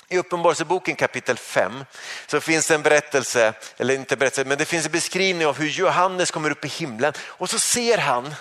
I 0.09 0.19
Uppenbarelseboken 0.19 0.97
kapitel 0.97 1.37
5 1.37 1.85
så 2.27 2.41
finns 2.41 2.69
det 2.69 2.75
en 2.75 2.83
berättelse, 2.83 3.53
eller 3.77 3.95
inte 3.95 4.17
berättelse, 4.17 4.49
men 4.49 4.59
det 4.59 4.65
finns 4.65 4.87
en 4.87 4.93
beskrivning 4.93 5.47
av 5.47 5.59
hur 5.59 5.69
Johannes 5.69 6.31
kommer 6.31 6.51
upp 6.51 6.65
i 6.65 6.69
himlen 6.69 7.13
och 7.21 7.51
så 7.51 7.59
ser 7.59 7.99
han 7.99 8.35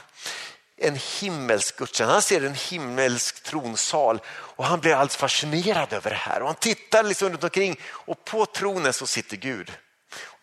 en 0.78 0.96
himmelsk 0.96 1.78
gudstjänst. 1.78 2.12
Han 2.12 2.22
ser 2.22 2.46
en 2.46 2.54
himmelsk 2.54 3.44
tronsal 3.44 4.20
och 4.28 4.66
han 4.66 4.80
blir 4.80 4.94
alldeles 4.94 5.16
fascinerad 5.16 5.94
över 5.94 6.10
det 6.10 6.16
här. 6.16 6.42
Och 6.42 6.48
han 6.48 6.56
tittar 6.56 7.04
liksom 7.04 7.30
runt 7.30 7.44
omkring 7.44 7.80
och 7.86 8.26
på 8.26 8.46
tronen 8.46 8.94
så 8.94 9.08
sitter 9.08 9.38
Gud. 9.38 9.72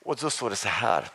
Och 0.05 0.17
då 0.17 0.31
står 0.31 0.51
det 0.51 0.57
så 0.57 0.69
här. 0.69 1.09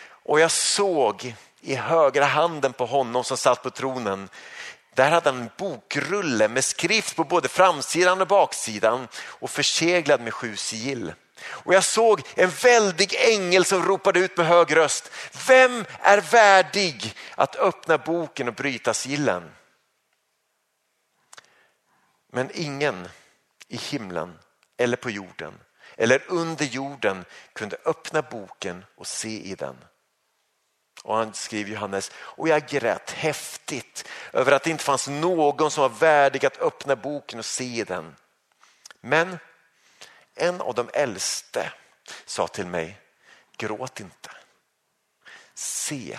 Och 0.00 0.40
jag 0.40 0.50
såg 0.50 1.34
i 1.60 1.74
högra 1.74 2.24
handen 2.24 2.72
på 2.72 2.86
honom 2.86 3.24
som 3.24 3.36
satt 3.36 3.62
på 3.62 3.70
tronen 3.70 4.28
där 4.98 5.10
hade 5.10 5.30
han 5.30 5.40
en 5.40 5.50
bokrulle 5.56 6.48
med 6.48 6.64
skrift 6.64 7.16
på 7.16 7.24
både 7.24 7.48
framsidan 7.48 8.20
och 8.20 8.26
baksidan 8.26 9.08
och 9.14 9.50
förseglad 9.50 10.20
med 10.20 10.34
sju 10.34 10.56
sigill. 10.56 11.12
Och 11.46 11.74
jag 11.74 11.84
såg 11.84 12.22
en 12.34 12.50
väldig 12.50 13.14
ängel 13.14 13.64
som 13.64 13.82
ropade 13.82 14.20
ut 14.20 14.36
med 14.36 14.46
hög 14.46 14.76
röst. 14.76 15.10
Vem 15.48 15.84
är 16.00 16.20
värdig 16.20 17.14
att 17.34 17.56
öppna 17.56 17.98
boken 17.98 18.48
och 18.48 18.54
bryta 18.54 18.94
sigillen? 18.94 19.50
Men 22.32 22.50
ingen 22.54 23.08
i 23.68 23.76
himlen 23.76 24.38
eller 24.76 24.96
på 24.96 25.10
jorden 25.10 25.54
eller 25.96 26.22
under 26.28 26.64
jorden 26.64 27.24
kunde 27.52 27.76
öppna 27.84 28.22
boken 28.22 28.84
och 28.96 29.06
se 29.06 29.40
i 29.40 29.54
den. 29.54 29.76
Och 31.08 31.16
han 31.16 31.34
skriver 31.34 31.70
Johannes, 31.70 32.10
och 32.14 32.48
jag 32.48 32.68
grät 32.68 33.10
häftigt 33.10 34.08
över 34.32 34.52
att 34.52 34.62
det 34.62 34.70
inte 34.70 34.84
fanns 34.84 35.08
någon 35.08 35.70
som 35.70 35.82
var 35.82 35.88
värdig 35.88 36.46
att 36.46 36.60
öppna 36.60 36.96
boken 36.96 37.38
och 37.38 37.44
se 37.44 37.84
den. 37.84 38.16
Men 39.00 39.38
en 40.34 40.60
av 40.60 40.74
de 40.74 40.90
äldste 40.92 41.72
sa 42.24 42.48
till 42.48 42.66
mig, 42.66 43.00
gråt 43.56 44.00
inte. 44.00 44.30
Se, 45.54 46.18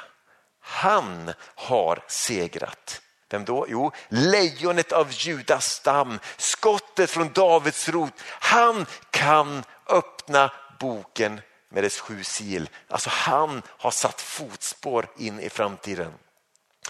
han 0.59 1.33
har 1.55 2.03
segrat. 2.07 3.01
Vem 3.29 3.45
då? 3.45 3.65
Jo, 3.69 3.91
lejonet 4.07 4.91
av 4.91 5.07
Judas 5.11 5.71
stam, 5.71 6.19
skottet 6.37 7.09
från 7.09 7.33
Davids 7.33 7.89
rot. 7.89 8.13
Han 8.25 8.85
kan 9.09 9.63
öppna 9.87 10.51
boken 10.79 11.41
med 11.69 11.83
dess 11.83 11.99
sju 11.99 12.23
sil. 12.35 12.63
Alltså 12.87 13.09
han 13.13 13.61
har 13.67 13.91
satt 13.91 14.21
fotspår 14.21 15.07
in 15.17 15.39
i 15.39 15.49
framtiden. 15.49 16.13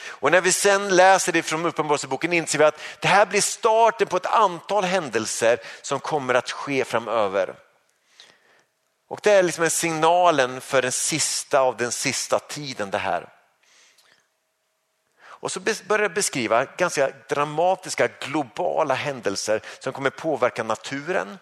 Och 0.01 0.31
när 0.31 0.41
vi 0.41 0.51
sen 0.51 0.95
läser 0.95 1.31
det 1.31 1.43
från 1.43 1.65
Uppenbarelseboken 1.65 2.33
inser 2.33 2.59
vi 2.59 2.65
att 2.65 2.79
det 2.99 3.07
här 3.07 3.25
blir 3.25 3.41
starten 3.41 4.07
på 4.07 4.17
ett 4.17 4.25
antal 4.25 4.83
händelser 4.83 5.59
som 5.81 5.99
kommer 5.99 6.33
att 6.33 6.51
ske 6.51 6.85
framöver. 6.85 7.55
Och 9.07 9.19
det 9.23 9.31
är 9.31 9.43
liksom 9.43 9.63
en 9.63 9.69
signalen 9.69 10.61
för 10.61 10.81
den 10.81 10.91
sista 10.91 11.59
av 11.59 11.77
den 11.77 11.91
sista 11.91 12.39
tiden 12.39 12.89
det 12.89 12.97
här. 12.97 13.29
Och 15.21 15.51
så 15.51 15.59
börjar 15.59 16.09
det 16.09 16.15
beskriva 16.15 16.65
ganska 16.65 17.11
dramatiska 17.29 18.07
globala 18.07 18.93
händelser 18.93 19.61
som 19.79 19.93
kommer 19.93 20.09
påverka 20.09 20.63
naturen, 20.63 21.37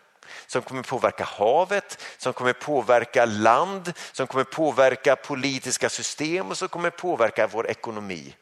som 0.47 0.61
kommer 0.61 0.83
påverka 0.83 1.23
havet, 1.23 2.03
som 2.17 2.33
kommer 2.33 2.53
påverka 2.53 3.25
land, 3.25 3.93
som 4.11 4.27
kommer 4.27 4.43
påverka 4.43 5.15
politiska 5.15 5.89
system 5.89 6.49
och 6.49 6.57
som 6.57 6.69
kommer 6.69 6.89
påverka 6.89 7.47
vår 7.47 7.67
ekonomi. 7.67 8.35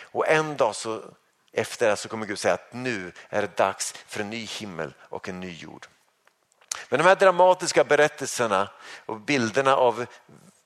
Och 0.00 0.28
en 0.28 0.56
dag 0.56 0.76
så, 0.76 1.02
efter 1.52 1.90
det 1.90 1.96
så 1.96 2.08
kommer 2.08 2.26
Gud 2.26 2.38
säga 2.38 2.54
att 2.54 2.72
nu 2.72 3.12
är 3.28 3.42
det 3.42 3.56
dags 3.56 3.94
för 4.06 4.20
en 4.20 4.30
ny 4.30 4.44
himmel 4.44 4.94
och 5.00 5.28
en 5.28 5.40
ny 5.40 5.52
jord. 5.52 5.86
Men 6.88 6.98
de 6.98 7.04
här 7.04 7.16
dramatiska 7.16 7.84
berättelserna 7.84 8.70
och 9.06 9.20
bilderna 9.20 9.76
av 9.76 10.06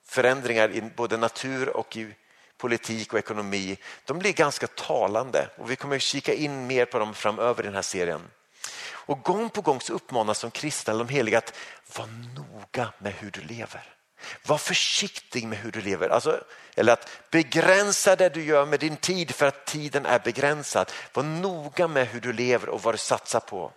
förändringar 0.04 0.70
i 0.70 0.82
både 0.82 1.16
natur 1.16 1.76
och 1.76 1.96
i 1.96 2.14
politik 2.56 3.12
och 3.12 3.18
ekonomi, 3.18 3.78
de 4.04 4.18
blir 4.18 4.32
ganska 4.32 4.66
talande 4.66 5.48
och 5.56 5.70
vi 5.70 5.76
kommer 5.76 5.96
att 5.96 6.02
kika 6.02 6.34
in 6.34 6.66
mer 6.66 6.84
på 6.84 6.98
dem 6.98 7.14
framöver 7.14 7.62
i 7.62 7.66
den 7.66 7.74
här 7.74 7.82
serien. 7.82 8.20
Och 9.06 9.22
gång 9.22 9.50
på 9.50 9.60
gång 9.60 9.80
så 9.80 9.92
uppmanas 9.92 10.38
som 10.38 10.50
kristna, 10.50 10.94
de 10.94 11.08
heliga, 11.08 11.38
att 11.38 11.54
vara 11.96 12.08
noga 12.36 12.92
med 12.98 13.12
hur 13.12 13.30
du 13.30 13.40
lever. 13.40 13.94
Var 14.46 14.58
försiktig 14.58 15.46
med 15.46 15.58
hur 15.58 15.72
du 15.72 15.80
lever. 15.80 16.08
Alltså, 16.08 16.44
eller 16.74 16.92
att 16.92 17.08
begränsa 17.30 18.16
det 18.16 18.28
du 18.28 18.44
gör 18.44 18.66
med 18.66 18.80
din 18.80 18.96
tid 18.96 19.34
för 19.34 19.46
att 19.46 19.66
tiden 19.66 20.06
är 20.06 20.18
begränsad. 20.18 20.92
Var 21.12 21.22
noga 21.22 21.88
med 21.88 22.08
hur 22.08 22.20
du 22.20 22.32
lever 22.32 22.68
och 22.68 22.82
vad 22.82 22.94
du 22.94 22.98
satsar 22.98 23.40
på. 23.40 23.72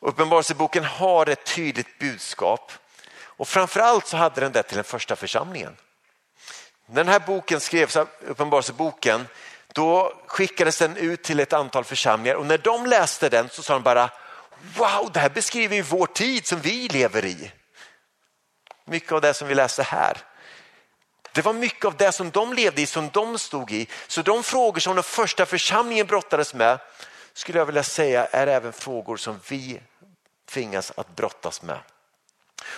Uppenbarelseboken 0.00 0.84
har 0.84 1.28
ett 1.28 1.44
tydligt 1.44 1.98
budskap 1.98 2.72
och 3.22 3.48
framförallt 3.48 4.06
så 4.06 4.16
hade 4.16 4.40
den 4.40 4.52
det 4.52 4.62
till 4.62 4.76
den 4.76 4.84
första 4.84 5.16
församlingen. 5.16 5.76
Den 6.86 7.08
här 7.08 7.20
boken 7.20 7.60
skrevs, 7.60 7.96
Uppenbarelseboken, 8.20 9.26
då 9.74 10.22
skickades 10.26 10.78
den 10.78 10.96
ut 10.96 11.22
till 11.22 11.40
ett 11.40 11.52
antal 11.52 11.84
församlingar 11.84 12.36
och 12.36 12.46
när 12.46 12.58
de 12.58 12.86
läste 12.86 13.28
den 13.28 13.48
så 13.48 13.62
sa 13.62 13.72
de 13.72 13.82
bara 13.82 14.10
wow, 14.76 15.10
det 15.12 15.20
här 15.20 15.28
beskriver 15.28 15.76
ju 15.76 15.82
vår 15.82 16.06
tid 16.06 16.46
som 16.46 16.60
vi 16.60 16.88
lever 16.88 17.24
i. 17.24 17.52
Mycket 18.84 19.12
av 19.12 19.20
det 19.20 19.34
som 19.34 19.48
vi 19.48 19.54
läste 19.54 19.82
här. 19.82 20.16
Det 21.32 21.42
var 21.42 21.52
mycket 21.52 21.84
av 21.84 21.96
det 21.96 22.12
som 22.12 22.30
de 22.30 22.52
levde 22.52 22.82
i, 22.82 22.86
som 22.86 23.10
de 23.12 23.38
stod 23.38 23.72
i. 23.72 23.88
Så 24.06 24.22
de 24.22 24.42
frågor 24.42 24.80
som 24.80 24.94
den 24.94 25.02
första 25.02 25.46
församlingen 25.46 26.06
brottades 26.06 26.54
med 26.54 26.78
skulle 27.32 27.58
jag 27.58 27.66
vilja 27.66 27.82
säga 27.82 28.26
är 28.26 28.46
även 28.46 28.72
frågor 28.72 29.16
som 29.16 29.40
vi 29.48 29.80
tvingas 30.48 30.92
att 30.96 31.16
brottas 31.16 31.62
med. 31.62 31.78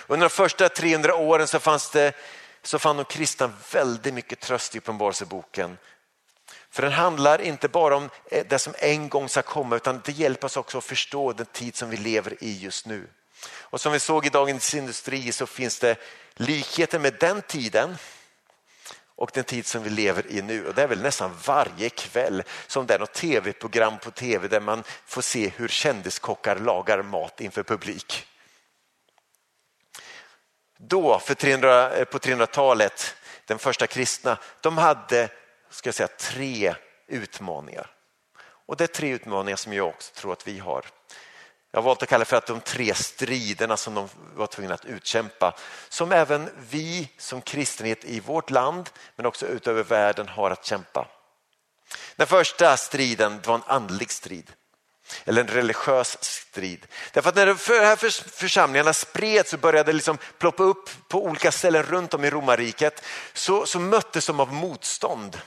Under 0.07 0.29
de 0.29 0.33
första 0.33 0.69
300 0.69 1.15
åren 1.15 1.47
så, 1.47 1.59
fanns 1.59 1.89
det, 1.89 2.13
så 2.61 2.79
fann 2.79 2.97
de 2.97 3.05
kristna 3.05 3.51
väldigt 3.71 4.13
mycket 4.13 4.39
tröst 4.39 4.75
i 4.75 4.77
Uppenbarelseboken. 4.77 5.77
För 6.73 6.83
den 6.83 6.91
handlar 6.91 7.41
inte 7.41 7.67
bara 7.67 7.95
om 7.95 8.09
eh, 8.31 8.45
det 8.49 8.59
som 8.59 8.73
en 8.77 9.09
gång 9.09 9.29
ska 9.29 9.41
komma 9.41 9.75
utan 9.75 10.01
det 10.05 10.11
hjälper 10.11 10.45
oss 10.45 10.57
också 10.57 10.77
att 10.77 10.83
förstå 10.83 11.33
den 11.33 11.45
tid 11.45 11.75
som 11.75 11.89
vi 11.89 11.97
lever 11.97 12.43
i 12.43 12.59
just 12.59 12.85
nu. 12.85 13.07
Och 13.49 13.81
som 13.81 13.91
vi 13.91 13.99
såg 13.99 14.25
i 14.25 14.29
Dagens 14.29 14.75
Industri 14.75 15.31
så 15.31 15.45
finns 15.45 15.79
det 15.79 15.95
likheter 16.33 16.99
med 16.99 17.15
den 17.19 17.41
tiden 17.41 17.97
och 19.15 19.31
den 19.33 19.43
tid 19.43 19.65
som 19.65 19.83
vi 19.83 19.89
lever 19.89 20.31
i 20.31 20.41
nu. 20.41 20.67
Och 20.67 20.73
det 20.73 20.83
är 20.83 20.87
väl 20.87 21.01
nästan 21.01 21.37
varje 21.45 21.89
kväll 21.89 22.43
som 22.67 22.85
det 22.85 22.93
är 22.93 22.99
något 22.99 23.13
tv-program 23.13 23.97
på 23.99 24.11
tv 24.11 24.47
där 24.47 24.59
man 24.59 24.83
får 25.05 25.21
se 25.21 25.51
hur 25.55 25.67
kändiskockar 25.67 26.55
lagar 26.55 27.01
mat 27.01 27.41
inför 27.41 27.63
publik. 27.63 28.27
Då, 30.77 31.19
för 31.19 31.33
300, 31.33 31.91
eh, 31.91 32.05
på 32.05 32.17
300-talet, 32.17 33.15
den 33.45 33.59
första 33.59 33.87
kristna, 33.87 34.37
de 34.61 34.77
hade 34.77 35.29
ska 35.73 35.87
jag 35.87 35.95
säga, 35.95 36.07
tre 36.07 36.75
utmaningar. 37.07 37.91
Och 38.65 38.77
det 38.77 38.83
är 38.83 38.87
tre 38.87 39.09
utmaningar 39.09 39.57
som 39.57 39.73
jag 39.73 39.87
också 39.87 40.13
tror 40.13 40.33
att 40.33 40.47
vi 40.47 40.59
har. 40.59 40.85
Jag 41.71 41.81
har 41.81 41.85
valt 41.85 42.03
att 42.03 42.09
kalla 42.09 42.19
det 42.19 42.29
för 42.29 42.37
att 42.37 42.45
de 42.45 42.61
tre 42.61 42.93
striderna 42.93 43.77
som 43.77 43.93
de 43.93 44.09
var 44.35 44.47
tvungna 44.47 44.73
att 44.73 44.85
utkämpa, 44.85 45.55
som 45.89 46.11
även 46.11 46.49
vi 46.69 47.09
som 47.17 47.41
kristenhet 47.41 48.05
i 48.05 48.19
vårt 48.19 48.49
land, 48.49 48.89
men 49.15 49.25
också 49.25 49.45
utöver 49.45 49.83
världen 49.83 50.27
har 50.27 50.51
att 50.51 50.65
kämpa. 50.65 51.07
Den 52.15 52.27
första 52.27 52.77
striden 52.77 53.41
var 53.45 53.55
en 53.55 53.63
andlig 53.67 54.11
strid, 54.11 54.51
eller 55.25 55.41
en 55.41 55.47
religiös 55.47 56.23
strid. 56.23 56.87
Därför 57.13 57.29
att 57.29 57.35
när 57.35 57.45
de 57.45 57.57
här 57.85 57.95
församlingarna 58.29 58.93
spreds 58.93 59.51
så 59.51 59.57
började 59.57 59.93
liksom 59.93 60.17
ploppa 60.37 60.63
upp 60.63 60.89
på 61.07 61.25
olika 61.25 61.51
ställen 61.51 61.83
runt 61.83 62.13
om 62.13 62.23
i 62.23 62.29
romarriket, 62.29 63.03
så, 63.33 63.65
så 63.65 63.79
möttes 63.79 64.27
de 64.27 64.39
av 64.39 64.53
motstånd. 64.53 65.41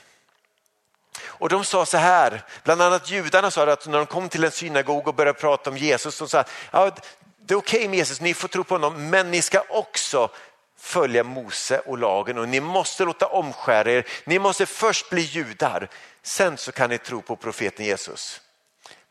Och 1.39 1.49
de 1.49 1.65
sa 1.65 1.85
så 1.85 1.97
här, 1.97 2.43
bland 2.63 2.81
annat 2.81 3.09
judarna 3.09 3.51
sa 3.51 3.71
att 3.71 3.87
när 3.87 3.97
de 3.97 4.05
kom 4.05 4.29
till 4.29 4.43
en 4.43 4.51
synagog 4.51 5.07
och 5.07 5.15
började 5.15 5.39
prata 5.39 5.69
om 5.69 5.77
Jesus, 5.77 6.19
de 6.19 6.29
sa 6.29 6.43
ja, 6.71 6.91
det 7.39 7.53
är 7.53 7.57
okej 7.57 7.77
okay 7.77 7.89
med 7.89 7.97
Jesus, 7.97 8.21
ni 8.21 8.33
får 8.33 8.47
tro 8.47 8.63
på 8.63 8.75
honom, 8.75 9.09
men 9.09 9.31
ni 9.31 9.41
ska 9.41 9.63
också 9.69 10.29
följa 10.77 11.23
Mose 11.23 11.79
och 11.79 11.97
lagen 11.97 12.37
och 12.37 12.49
ni 12.49 12.59
måste 12.59 13.05
låta 13.05 13.27
omskära 13.27 13.91
er. 13.91 14.07
Ni 14.25 14.39
måste 14.39 14.65
först 14.65 15.09
bli 15.09 15.21
judar, 15.21 15.89
sen 16.21 16.57
så 16.57 16.71
kan 16.71 16.89
ni 16.89 16.97
tro 16.97 17.21
på 17.21 17.35
profeten 17.35 17.85
Jesus. 17.85 18.41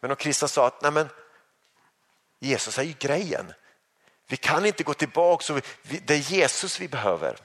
Men 0.01 0.09
de 0.09 0.17
kristna 0.17 0.49
sa 0.49 0.67
att 0.67 0.83
Nej, 0.83 0.93
men, 0.93 1.09
Jesus 2.41 2.79
är 2.79 2.83
ju 2.83 2.95
grejen. 2.99 3.53
Vi 4.29 4.37
kan 4.37 4.67
inte 4.67 4.83
gå 4.83 4.95
tillbaka, 4.95 5.61
det 5.83 6.15
är 6.15 6.33
Jesus 6.33 6.81
vi 6.81 6.89
behöver. 6.89 7.37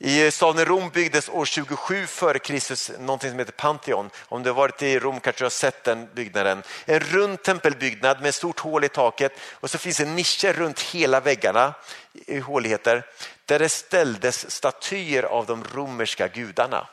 I 0.00 0.30
staden 0.30 0.64
Rom 0.64 0.90
byggdes 0.90 1.28
år 1.28 1.44
27 1.44 2.06
före 2.06 2.38
Kristus 2.38 2.90
någonting 2.98 3.30
som 3.30 3.38
heter 3.38 3.52
Pantheon. 3.52 4.10
Om 4.28 4.42
du 4.42 4.50
har 4.50 4.54
varit 4.54 4.82
i 4.82 4.98
Rom 4.98 5.20
kanske 5.20 5.40
du 5.40 5.44
har 5.44 5.50
sett 5.50 5.84
den 5.84 6.08
byggnaden. 6.14 6.62
En 6.84 7.00
rund 7.00 7.42
tempelbyggnad 7.42 8.22
med 8.22 8.34
stort 8.34 8.60
hål 8.60 8.84
i 8.84 8.88
taket 8.88 9.32
och 9.52 9.70
så 9.70 9.78
finns 9.78 9.96
det 9.96 10.04
nischer 10.04 10.52
runt 10.52 10.80
hela 10.80 11.20
väggarna 11.20 11.74
i 12.26 12.38
håligheter 12.38 13.06
där 13.46 13.58
det 13.58 13.68
ställdes 13.68 14.50
statyer 14.50 15.22
av 15.22 15.46
de 15.46 15.64
romerska 15.74 16.28
gudarna. 16.28 16.86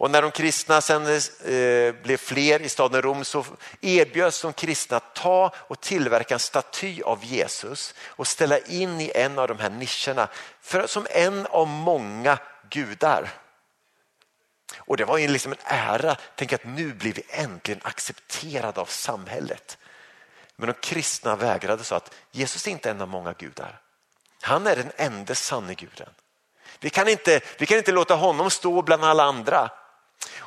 Och 0.00 0.10
när 0.10 0.22
de 0.22 0.30
kristna 0.30 0.80
sen 0.80 1.06
eh, 1.06 1.94
blev 2.02 2.16
fler 2.16 2.62
i 2.62 2.68
staden 2.68 3.02
Rom 3.02 3.24
så 3.24 3.44
erbjöds 3.80 4.42
de 4.42 4.52
kristna 4.52 4.96
att 4.96 5.14
ta 5.14 5.52
och 5.56 5.80
tillverka 5.80 6.34
en 6.34 6.40
staty 6.40 7.02
av 7.02 7.24
Jesus 7.24 7.94
och 8.06 8.26
ställa 8.26 8.58
in 8.58 9.00
i 9.00 9.12
en 9.14 9.38
av 9.38 9.48
de 9.48 9.58
här 9.58 9.70
nischerna 9.70 10.28
för, 10.60 10.86
som 10.86 11.06
en 11.10 11.46
av 11.46 11.66
många 11.66 12.38
gudar. 12.70 13.30
Och 14.78 14.96
det 14.96 15.04
var 15.04 15.18
ju 15.18 15.28
liksom 15.28 15.52
en 15.52 15.58
ära, 15.64 16.16
tänk 16.36 16.52
att 16.52 16.64
nu 16.64 16.92
blir 16.92 17.12
vi 17.12 17.22
äntligen 17.28 17.80
accepterade 17.84 18.80
av 18.80 18.86
samhället. 18.86 19.78
Men 20.56 20.66
de 20.66 20.72
kristna 20.72 21.36
vägrade 21.36 21.84
så 21.84 21.94
att 21.94 22.14
Jesus 22.30 22.66
är 22.66 22.70
inte 22.70 22.90
en 22.90 23.00
av 23.00 23.08
många 23.08 23.32
gudar. 23.32 23.80
Han 24.40 24.66
är 24.66 24.76
den 24.76 24.92
enda 24.96 25.34
sanne 25.34 25.74
guden. 25.74 26.10
Vi 26.80 26.90
kan, 26.90 27.08
inte, 27.08 27.40
vi 27.58 27.66
kan 27.66 27.78
inte 27.78 27.92
låta 27.92 28.14
honom 28.14 28.50
stå 28.50 28.82
bland 28.82 29.04
alla 29.04 29.24
andra. 29.24 29.70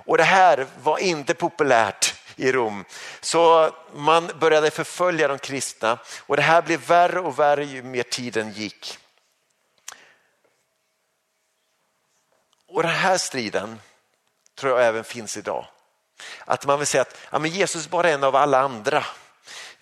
Och 0.06 0.18
det 0.18 0.24
här 0.24 0.68
var 0.84 0.98
inte 0.98 1.34
populärt 1.34 2.16
i 2.36 2.52
Rom. 2.52 2.86
Så 3.22 3.72
man 3.94 4.32
började 4.40 4.72
förfölja 4.72 5.28
de 5.28 5.40
kristna 5.40 6.00
och 6.20 6.36
det 6.36 6.42
här 6.42 6.62
blev 6.62 6.88
värre 6.88 7.20
och 7.20 7.40
värre 7.40 7.66
ju 7.66 7.84
mer 7.84 8.04
tiden 8.04 8.52
gick. 8.52 9.00
Och 12.68 12.84
den 12.84 12.92
här 12.92 13.18
striden 13.18 13.82
tror 14.56 14.80
jag 14.80 14.88
även 14.88 15.04
finns 15.04 15.38
idag. 15.38 15.66
Att 16.46 16.66
man 16.66 16.80
vill 16.80 16.88
säga 16.88 17.02
att 17.02 17.18
ja, 17.32 17.40
men 17.40 17.52
Jesus 17.52 17.90
bara 17.90 18.10
är 18.10 18.14
en 18.14 18.24
av 18.24 18.36
alla 18.36 18.60
andra. 18.60 19.06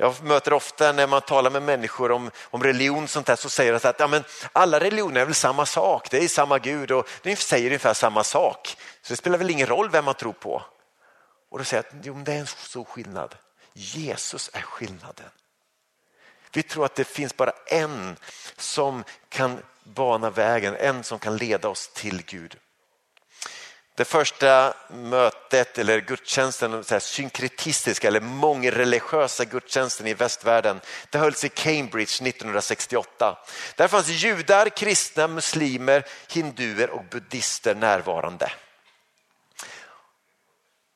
Jag 0.02 0.24
möter 0.24 0.54
ofta 0.54 0.92
när 0.92 1.08
man 1.08 1.22
talar 1.22 1.52
med 1.52 1.64
människor 1.64 2.12
om, 2.12 2.32
om 2.44 2.64
religion 2.64 3.08
sånt 3.08 3.28
där, 3.28 3.36
så 3.36 3.50
säger 3.50 3.80
de 3.80 3.88
att 3.90 4.00
ja, 4.00 4.08
men 4.08 4.24
alla 4.52 4.80
religioner 4.80 5.22
är 5.22 5.26
väl 5.26 5.34
samma 5.34 5.66
sak, 5.66 6.12
det 6.12 6.24
är 6.24 6.28
samma 6.28 6.60
Gud 6.60 6.92
och 6.92 7.10
de 7.22 7.36
säger 7.36 7.66
ungefär 7.66 7.94
samma 7.94 8.24
sak. 8.24 8.78
Så 9.02 9.14
det 9.14 9.18
spelar 9.18 9.38
väl 9.38 9.50
ingen 9.50 9.68
roll 9.68 9.90
vem 9.90 10.06
man 10.06 10.14
tror 10.14 10.34
på. 10.34 10.64
Och 11.52 11.58
då 11.58 11.64
säger 11.64 11.84
jag 11.84 12.00
att 12.00 12.06
jo, 12.06 12.14
det 12.26 12.34
är 12.34 12.40
en 12.40 12.48
stor 12.48 12.84
skillnad. 12.84 13.36
Jesus 13.74 14.50
är 14.54 14.62
skillnaden. 14.62 15.30
Vi 16.54 16.64
tror 16.64 16.86
att 16.86 16.96
det 16.96 17.04
finns 17.04 17.38
bara 17.38 17.54
en 17.66 18.16
som 18.58 19.04
kan 19.30 19.60
bana 19.84 20.30
vägen, 20.30 20.76
en 20.80 21.04
som 21.04 21.20
kan 21.20 21.38
leda 21.38 21.70
oss 21.70 21.88
till 21.94 22.24
Gud. 22.26 22.58
Det 23.96 24.06
första 24.06 24.74
mötet 24.90 25.78
eller 25.78 26.00
gudstjänsten, 26.00 26.84
så 26.84 26.96
här, 26.96 27.00
synkretistiska 27.00 28.08
eller 28.08 28.22
mångreligiösa 28.22 29.46
gudstjänsten 29.46 30.08
i 30.08 30.14
västvärlden, 30.14 30.82
det 31.10 31.18
hölls 31.18 31.44
i 31.44 31.50
Cambridge 31.50 32.28
1968. 32.30 33.38
Där 33.76 33.88
fanns 33.88 34.08
judar, 34.08 34.70
kristna, 34.70 35.28
muslimer, 35.28 36.06
hinduer 36.30 36.90
och 36.90 37.06
buddister 37.06 37.76
närvarande. 37.76 38.52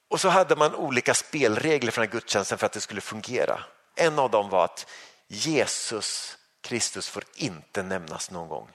Och 0.10 0.22
så 0.22 0.30
hade 0.30 0.56
man 0.56 0.76
olika 0.76 1.14
spelregler 1.14 1.92
för 1.92 2.02
den 2.02 2.10
här 2.10 2.14
gudstjänsten 2.20 2.58
för 2.58 2.66
att 2.66 2.74
det 2.74 2.82
skulle 2.82 3.02
fungera. 3.02 3.60
En 3.96 4.20
av 4.20 4.32
dem 4.32 4.50
var 4.50 4.66
att 4.66 4.88
Jesus 5.28 6.38
Kristus 6.66 7.10
får 7.10 7.24
inte 7.36 7.84
nämnas 7.84 8.32
någon 8.32 8.48
gång. 8.48 8.70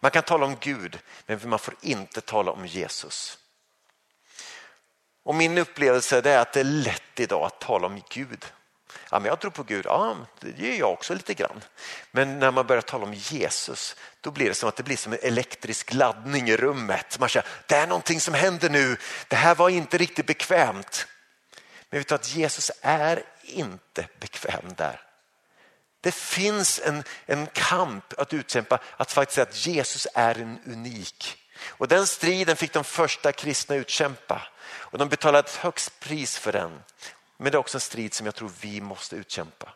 Man 0.00 0.10
kan 0.10 0.22
tala 0.22 0.46
om 0.46 0.56
Gud 0.60 0.98
men 1.26 1.48
man 1.48 1.58
får 1.58 1.74
inte 1.80 2.20
tala 2.20 2.52
om 2.52 2.66
Jesus. 2.66 3.38
Och 5.26 5.34
Min 5.34 5.58
upplevelse 5.58 6.18
är 6.24 6.38
att 6.38 6.52
det 6.52 6.60
är 6.60 6.64
lätt 6.64 7.20
idag 7.20 7.42
att 7.44 7.60
tala 7.60 7.86
om 7.86 8.02
Gud. 8.10 8.46
Ja, 9.10 9.18
men 9.18 9.24
jag 9.24 9.40
tror 9.40 9.50
på 9.50 9.62
Gud, 9.62 9.86
ja 9.86 10.16
det 10.40 10.68
gör 10.68 10.78
jag 10.78 10.92
också 10.92 11.14
lite 11.14 11.34
grann. 11.34 11.64
Men 12.10 12.38
när 12.38 12.50
man 12.50 12.66
börjar 12.66 12.82
tala 12.82 13.04
om 13.04 13.14
Jesus 13.14 13.96
då 14.20 14.30
blir 14.30 14.48
det 14.48 14.54
som 14.54 14.68
att 14.68 14.76
det 14.76 14.82
blir 14.82 14.96
som 14.96 15.12
en 15.12 15.18
elektrisk 15.22 15.94
laddning 15.94 16.48
i 16.48 16.56
rummet. 16.56 17.18
Man 17.18 17.28
känner, 17.28 17.48
det 17.66 17.74
är 17.74 17.86
någonting 17.86 18.20
som 18.20 18.34
händer 18.34 18.70
nu, 18.70 18.96
det 19.28 19.36
här 19.36 19.54
var 19.54 19.68
inte 19.68 19.98
riktigt 19.98 20.26
bekvämt. 20.26 21.06
Men 21.90 22.00
vet 22.00 22.08
du 22.08 22.14
att 22.14 22.34
Jesus 22.34 22.70
är 22.80 23.22
inte 23.42 24.08
bekväm 24.20 24.74
där. 24.76 25.00
Det 26.00 26.14
finns 26.14 26.80
en, 26.84 27.04
en 27.26 27.46
kamp 27.46 28.04
att 28.18 28.32
utkämpa, 28.32 28.78
att 28.96 29.12
faktiskt 29.12 29.34
säga 29.34 29.46
att 29.46 29.66
Jesus 29.66 30.06
är 30.14 30.34
en 30.34 30.58
unik. 30.66 31.36
Och 31.68 31.88
den 31.88 32.06
striden 32.06 32.56
fick 32.56 32.72
de 32.72 32.84
första 32.84 33.32
kristna 33.32 33.76
utkämpa 33.76 34.42
och 34.96 35.00
de 35.00 35.08
betalar 35.08 35.38
ett 35.38 35.56
högst 35.56 36.00
pris 36.00 36.38
för 36.38 36.52
den. 36.52 36.82
Men 37.36 37.52
det 37.52 37.56
är 37.56 37.60
också 37.60 37.76
en 37.76 37.80
strid 37.80 38.14
som 38.14 38.26
jag 38.26 38.34
tror 38.34 38.50
vi 38.60 38.80
måste 38.80 39.16
utkämpa. 39.16 39.72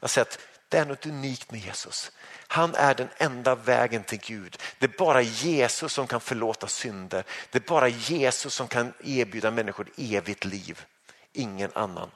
Att 0.00 0.10
säga 0.10 0.22
att 0.22 0.38
det 0.68 0.78
är 0.78 0.84
något 0.84 1.06
unikt 1.06 1.50
med 1.50 1.60
Jesus. 1.60 2.12
Han 2.48 2.74
är 2.74 2.94
den 2.94 3.08
enda 3.16 3.54
vägen 3.54 4.04
till 4.04 4.18
Gud. 4.18 4.56
Det 4.78 4.86
är 4.86 4.98
bara 4.98 5.22
Jesus 5.22 5.92
som 5.92 6.06
kan 6.06 6.20
förlåta 6.20 6.66
synder. 6.66 7.24
Det 7.50 7.58
är 7.58 7.68
bara 7.68 7.88
Jesus 7.88 8.54
som 8.54 8.68
kan 8.68 8.92
erbjuda 9.04 9.50
människor 9.50 9.88
evigt 9.96 10.44
liv. 10.44 10.84
Ingen 11.32 11.70
annan. 11.74 12.10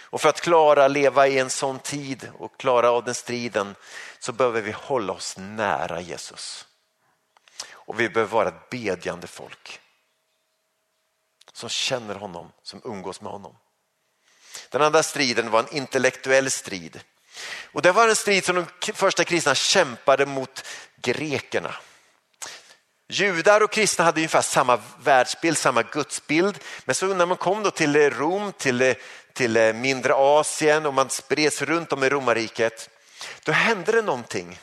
Och 0.00 0.20
för 0.20 0.28
att 0.28 0.40
klara 0.40 0.88
leva 0.88 1.28
i 1.28 1.38
en 1.38 1.50
sån 1.50 1.78
tid 1.78 2.30
och 2.38 2.60
klara 2.60 2.90
av 2.90 3.04
den 3.04 3.14
striden 3.14 3.74
så 4.18 4.32
behöver 4.32 4.60
vi 4.60 4.72
hålla 4.72 5.12
oss 5.12 5.36
nära 5.38 6.00
Jesus. 6.00 6.66
Och 7.72 8.00
vi 8.00 8.08
behöver 8.08 8.32
vara 8.32 8.48
ett 8.48 8.70
bedjande 8.70 9.26
folk 9.26 9.80
som 11.56 11.68
känner 11.68 12.14
honom, 12.14 12.52
som 12.62 12.80
umgås 12.84 13.20
med 13.20 13.32
honom. 13.32 13.56
Den 14.70 14.82
andra 14.82 15.02
striden 15.02 15.50
var 15.50 15.60
en 15.60 15.76
intellektuell 15.76 16.50
strid. 16.50 17.00
Och 17.72 17.82
det 17.82 17.92
var 17.92 18.08
en 18.08 18.16
strid 18.16 18.44
som 18.44 18.56
de 18.56 18.92
första 18.92 19.24
kristna 19.24 19.54
kämpade 19.54 20.26
mot 20.26 20.66
grekerna. 21.02 21.74
Judar 23.08 23.60
och 23.60 23.72
kristna 23.72 24.04
hade 24.04 24.18
ungefär 24.20 24.42
samma 24.42 24.80
världsbild, 25.02 25.58
samma 25.58 25.82
gudsbild. 25.82 26.58
Men 26.84 26.94
så 26.94 27.06
när 27.06 27.26
man 27.26 27.36
kom 27.36 27.62
då 27.62 27.70
till 27.70 28.10
Rom, 28.10 28.52
till, 28.52 28.94
till 29.32 29.74
mindre 29.74 30.14
Asien 30.14 30.86
och 30.86 30.94
man 30.94 31.10
spreds 31.10 31.62
runt 31.62 31.92
om 31.92 32.04
i 32.04 32.08
romarriket, 32.08 32.90
då 33.44 33.52
hände 33.52 33.92
det 33.92 34.02
någonting. 34.02 34.58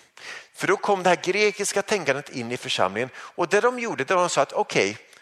För 0.55 0.67
då 0.67 0.77
kom 0.77 1.03
det 1.03 1.09
här 1.09 1.21
grekiska 1.23 1.81
tänkandet 1.81 2.29
in 2.29 2.51
i 2.51 2.57
församlingen 2.57 3.09
och 3.17 3.47
det 3.47 3.61
de 3.61 3.79
gjorde 3.79 4.03
det 4.03 4.15
var 4.15 4.25
att 4.25 4.29
de 4.29 4.33
sa 4.33 4.41
att 4.41 4.53
okej, 4.53 4.91
okay, 4.91 5.12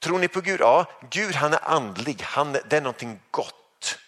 Tror 0.00 0.18
ni 0.18 0.28
på 0.28 0.40
Gud? 0.40 0.60
Ja, 0.60 0.86
Gud 1.10 1.34
han 1.34 1.52
är 1.52 1.68
andlig, 1.68 2.22
han, 2.22 2.52
det 2.52 2.72
är 2.72 2.80
någonting 2.80 3.20
gott. 3.30 3.98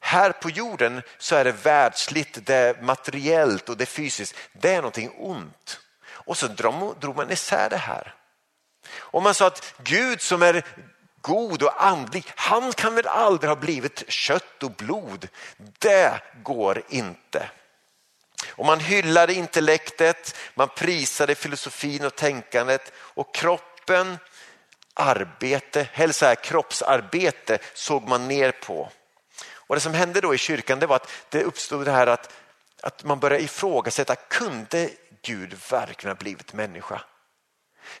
Här 0.00 0.32
på 0.32 0.50
jorden 0.50 1.02
så 1.18 1.36
är 1.36 1.44
det 1.44 1.52
världsligt, 1.52 2.46
det 2.46 2.54
är 2.54 2.82
materiellt 2.82 3.68
och 3.68 3.76
det 3.76 3.84
är 3.84 3.86
fysiskt. 3.86 4.34
Det 4.52 4.70
är 4.70 4.76
någonting 4.76 5.10
ont. 5.18 5.80
Och 6.08 6.38
så 6.38 6.46
drog 6.46 7.16
man 7.16 7.30
isär 7.30 7.70
det 7.70 7.76
här. 7.76 8.14
Och 8.90 9.22
man 9.22 9.34
sa 9.34 9.46
att 9.46 9.74
Gud 9.78 10.20
som 10.20 10.42
är 10.42 10.64
god 11.20 11.62
och 11.62 11.84
andlig, 11.84 12.24
han 12.36 12.72
kan 12.72 12.94
väl 12.94 13.06
aldrig 13.06 13.48
ha 13.48 13.56
blivit 13.56 14.10
kött 14.10 14.62
och 14.62 14.70
blod. 14.70 15.28
Det 15.78 16.20
går 16.42 16.82
inte. 16.88 17.50
Och 18.48 18.66
man 18.66 18.80
hyllade 18.80 19.34
intellektet, 19.34 20.36
man 20.54 20.68
prisade 20.68 21.34
filosofin 21.34 22.04
och 22.04 22.16
tänkandet 22.16 22.92
och 22.96 23.34
kroppen 23.34 24.18
arbete, 24.98 25.88
helst 25.92 26.20
här 26.20 26.34
kroppsarbete 26.34 27.58
såg 27.74 28.08
man 28.08 28.28
ner 28.28 28.52
på. 28.52 28.90
Och 29.50 29.74
Det 29.74 29.80
som 29.80 29.94
hände 29.94 30.20
då 30.20 30.34
i 30.34 30.38
kyrkan 30.38 30.78
det 30.78 30.86
var 30.86 30.96
att 30.96 31.10
det 31.28 31.44
uppstod 31.44 31.84
det 31.84 31.92
här 31.92 32.06
att, 32.06 32.32
att 32.82 33.04
man 33.04 33.18
började 33.18 33.44
ifrågasätta, 33.44 34.16
kunde 34.16 34.90
Gud 35.22 35.56
verkligen 35.70 36.16
ha 36.16 36.18
blivit 36.18 36.52
människa? 36.52 37.00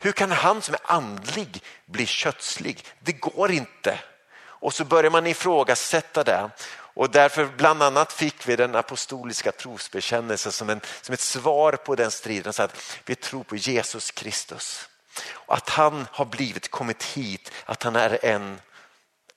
Hur 0.00 0.12
kan 0.12 0.30
han 0.30 0.62
som 0.62 0.74
är 0.74 0.80
andlig 0.84 1.62
bli 1.86 2.06
kötslig? 2.06 2.86
Det 3.00 3.12
går 3.12 3.50
inte. 3.50 3.98
Och 4.40 4.74
så 4.74 4.84
börjar 4.84 5.10
man 5.10 5.26
ifrågasätta 5.26 6.24
det. 6.24 6.50
Och 6.70 7.10
därför 7.10 7.44
bland 7.56 7.82
annat 7.82 8.12
fick 8.12 8.48
vi 8.48 8.56
den 8.56 8.76
apostoliska 8.76 9.52
trosbekännelsen 9.52 10.52
som, 10.52 10.70
en, 10.70 10.80
som 11.02 11.12
ett 11.12 11.20
svar 11.20 11.72
på 11.72 11.94
den 11.94 12.10
striden. 12.10 12.52
Så 12.52 12.62
att 12.62 13.00
vi 13.04 13.14
tror 13.14 13.44
på 13.44 13.56
Jesus 13.56 14.10
Kristus. 14.10 14.88
Att 15.46 15.68
han 15.68 16.06
har 16.12 16.24
blivit 16.24 16.70
kommit 16.70 17.04
hit, 17.04 17.52
att 17.64 17.82
han 17.82 17.96
är 17.96 18.24
en, 18.24 18.60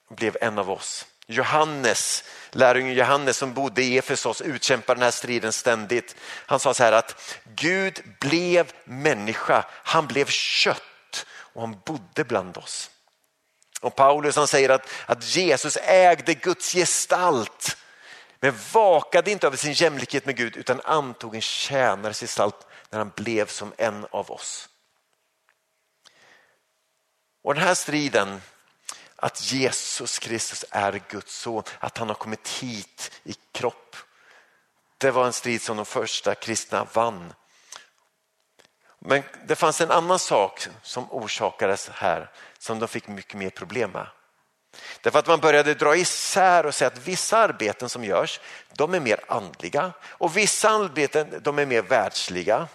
blev 0.09 0.37
en 0.41 0.59
av 0.59 0.71
oss. 0.71 1.05
Johannes, 1.27 2.23
lärjungen 2.51 2.93
Johannes 2.93 3.37
som 3.37 3.53
bodde 3.53 3.83
i 3.83 3.97
Efesos 3.97 4.41
utkämpade 4.41 4.97
den 4.97 5.03
här 5.03 5.11
striden 5.11 5.53
ständigt. 5.53 6.15
Han 6.21 6.59
sa 6.59 6.73
så 6.73 6.83
här 6.83 6.91
att 6.91 7.39
Gud 7.55 8.01
blev 8.19 8.71
människa, 8.83 9.65
han 9.71 10.07
blev 10.07 10.25
kött 10.25 11.25
och 11.53 11.61
han 11.61 11.79
bodde 11.85 12.23
bland 12.23 12.57
oss. 12.57 12.89
Och 13.81 13.95
Paulus 13.95 14.35
han 14.35 14.47
säger 14.47 14.69
att, 14.69 14.89
att 15.05 15.35
Jesus 15.35 15.77
ägde 15.81 16.33
Guds 16.33 16.73
gestalt 16.73 17.77
men 18.39 18.53
vakade 18.73 19.31
inte 19.31 19.47
över 19.47 19.57
sin 19.57 19.73
jämlikhet 19.73 20.25
med 20.25 20.37
Gud 20.37 20.57
utan 20.57 20.81
antog 20.83 21.35
en 21.35 21.41
tjänares 21.41 22.19
gestalt 22.19 22.67
när 22.89 22.99
han 22.99 23.11
blev 23.15 23.47
som 23.47 23.73
en 23.77 24.05
av 24.11 24.31
oss. 24.31 24.69
Och 27.41 27.53
den 27.53 27.63
här 27.63 27.73
striden 27.73 28.41
att 29.15 29.51
Jesus 29.51 30.19
Kristus 30.19 30.65
är 30.69 31.01
Guds 31.09 31.35
son, 31.35 31.63
att 31.79 31.97
han 31.97 32.07
har 32.07 32.15
kommit 32.15 32.47
hit 32.47 33.11
i 33.23 33.35
kropp. 33.51 33.95
Det 34.97 35.11
var 35.11 35.25
en 35.25 35.33
strid 35.33 35.61
som 35.61 35.77
de 35.77 35.85
första 35.85 36.35
kristna 36.35 36.87
vann. 36.93 37.33
Men 38.99 39.23
det 39.47 39.55
fanns 39.55 39.81
en 39.81 39.91
annan 39.91 40.19
sak 40.19 40.67
som 40.81 41.11
orsakades 41.11 41.89
här 41.89 42.31
som 42.59 42.79
de 42.79 42.87
fick 42.87 43.07
mycket 43.07 43.33
mer 43.33 43.49
problem 43.49 43.91
med. 43.91 44.07
Därför 45.01 45.19
att 45.19 45.27
man 45.27 45.39
började 45.39 45.73
dra 45.73 45.95
isär 45.95 46.65
och 46.65 46.75
säga 46.75 46.87
att 46.87 47.07
vissa 47.07 47.37
arbeten 47.37 47.89
som 47.89 48.03
görs, 48.03 48.39
de 48.73 48.93
är 48.93 48.99
mer 48.99 49.19
andliga 49.27 49.91
och 50.03 50.37
vissa 50.37 50.69
arbeten 50.69 51.39
de 51.41 51.59
är 51.59 51.65
mer 51.65 51.81
världsliga. 51.81 52.67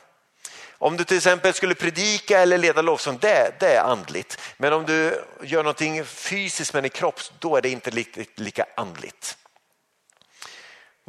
Om 0.78 0.96
du 0.96 1.04
till 1.04 1.16
exempel 1.16 1.54
skulle 1.54 1.74
predika 1.74 2.40
eller 2.40 2.58
leda 2.58 2.82
lovsång, 2.82 3.18
det, 3.20 3.60
det 3.60 3.76
är 3.76 3.82
andligt. 3.82 4.40
Men 4.56 4.72
om 4.72 4.86
du 4.86 5.24
gör 5.42 5.62
någonting 5.62 6.04
fysiskt 6.04 6.74
med 6.74 6.82
din 6.84 6.90
kropp, 6.90 7.20
då 7.38 7.56
är 7.56 7.62
det 7.62 7.68
inte 7.68 7.90
riktigt 7.90 8.38
lika 8.38 8.66
andligt. 8.76 9.38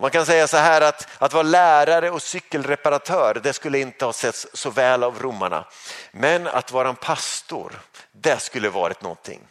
Man 0.02 0.12
kan 0.12 0.26
säga 0.26 0.48
så 0.48 0.58
här 0.58 0.82
att, 0.82 1.08
att 1.18 1.34
vara 1.34 1.44
lärare 1.44 2.12
och 2.12 2.22
cykelreparatör, 2.22 3.40
det 3.44 3.54
skulle 3.54 3.80
inte 3.80 4.06
ha 4.06 4.14
setts 4.14 4.48
så 4.54 4.70
väl 4.70 5.04
av 5.04 5.20
romarna. 5.22 5.66
Men 6.12 6.48
att 6.48 6.72
vara 6.72 6.90
en 6.90 6.96
pastor, 6.96 7.80
det 8.12 8.40
skulle 8.40 8.70
varit 8.70 9.02
någonting. 9.02 9.48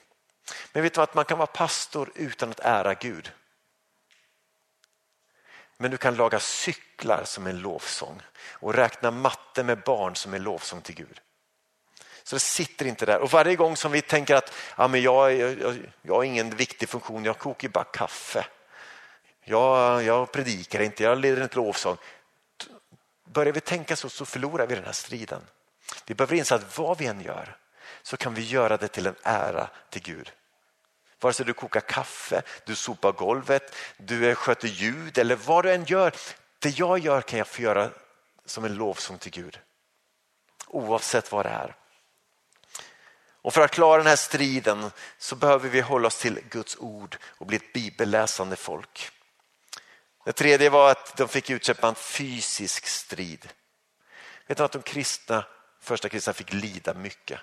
Men 0.72 0.82
vet 0.82 0.94
du 0.94 1.00
att 1.00 1.14
man 1.14 1.24
kan 1.24 1.38
vara 1.38 1.46
pastor 1.46 2.10
utan 2.14 2.50
att 2.50 2.60
ära 2.60 2.94
Gud? 2.94 3.32
Men 5.76 5.90
du 5.90 5.96
kan 5.96 6.14
laga 6.14 6.40
cykel 6.40 6.85
cyklar 6.96 7.24
som 7.24 7.46
en 7.46 7.58
lovsång 7.58 8.22
och 8.60 8.74
räkna 8.74 9.10
matte 9.10 9.62
med 9.62 9.82
barn 9.82 10.16
som 10.16 10.34
en 10.34 10.42
lovsång 10.42 10.80
till 10.80 10.94
Gud. 10.94 11.20
Så 12.22 12.36
det 12.36 12.40
sitter 12.40 12.86
inte 12.86 13.06
där. 13.06 13.18
Och 13.18 13.30
varje 13.30 13.56
gång 13.56 13.76
som 13.76 13.92
vi 13.92 14.02
tänker 14.02 14.34
att 14.34 14.52
ja, 14.76 14.88
men 14.88 15.02
jag, 15.02 15.34
jag, 15.34 15.78
jag 16.02 16.14
har 16.14 16.24
ingen 16.24 16.56
viktig 16.56 16.88
funktion, 16.88 17.24
jag 17.24 17.38
kokar 17.38 17.68
bara 17.68 17.84
kaffe. 17.84 18.46
Jag, 19.44 20.02
jag 20.02 20.32
predikar 20.32 20.80
inte, 20.80 21.02
jag 21.02 21.18
leder 21.18 21.42
inte 21.42 21.56
lovsång. 21.56 21.96
Börjar 23.32 23.52
vi 23.52 23.60
tänka 23.60 23.96
så 23.96 24.08
så 24.08 24.24
förlorar 24.24 24.66
vi 24.66 24.74
den 24.74 24.84
här 24.84 24.92
striden. 24.92 25.42
Vi 26.06 26.14
behöver 26.14 26.36
inse 26.36 26.54
att 26.54 26.78
vad 26.78 26.98
vi 26.98 27.06
än 27.06 27.20
gör 27.20 27.56
så 28.02 28.16
kan 28.16 28.34
vi 28.34 28.42
göra 28.42 28.76
det 28.76 28.88
till 28.88 29.06
en 29.06 29.16
ära 29.22 29.68
till 29.90 30.02
Gud. 30.02 30.32
Vare 31.20 31.32
sig 31.32 31.46
du 31.46 31.52
kokar 31.52 31.80
kaffe, 31.80 32.42
du 32.66 32.74
sopar 32.74 33.12
golvet, 33.12 33.74
du 33.96 34.34
sköter 34.34 34.68
ljud 34.68 35.18
eller 35.18 35.36
vad 35.36 35.64
du 35.64 35.72
än 35.72 35.84
gör. 35.84 36.12
Det 36.66 36.78
jag 36.78 36.98
gör 36.98 37.20
kan 37.20 37.38
jag 37.38 37.48
få 37.48 37.62
göra 37.62 37.90
som 38.44 38.64
en 38.64 38.74
lovsång 38.74 39.18
till 39.18 39.32
Gud. 39.32 39.60
Oavsett 40.66 41.32
vad 41.32 41.46
det 41.46 41.50
är. 41.50 41.76
Och 43.42 43.54
för 43.54 43.60
att 43.60 43.70
klara 43.70 43.96
den 43.96 44.06
här 44.06 44.16
striden 44.16 44.90
så 45.18 45.36
behöver 45.36 45.68
vi 45.68 45.80
hålla 45.80 46.06
oss 46.06 46.20
till 46.20 46.40
Guds 46.50 46.76
ord 46.76 47.16
och 47.24 47.46
bli 47.46 47.56
ett 47.56 47.72
bibelläsande 47.72 48.56
folk. 48.56 49.10
Det 50.24 50.32
tredje 50.32 50.70
var 50.70 50.90
att 50.90 51.16
de 51.16 51.28
fick 51.28 51.50
utkämpa 51.50 51.88
en 51.88 51.94
fysisk 51.94 52.86
strid. 52.86 53.48
Vet 54.46 54.58
du 54.58 54.64
att 54.64 54.72
de 54.72 54.82
kristna, 54.82 55.44
första 55.80 56.08
kristna 56.08 56.32
fick 56.32 56.52
lida 56.52 56.94
mycket? 56.94 57.40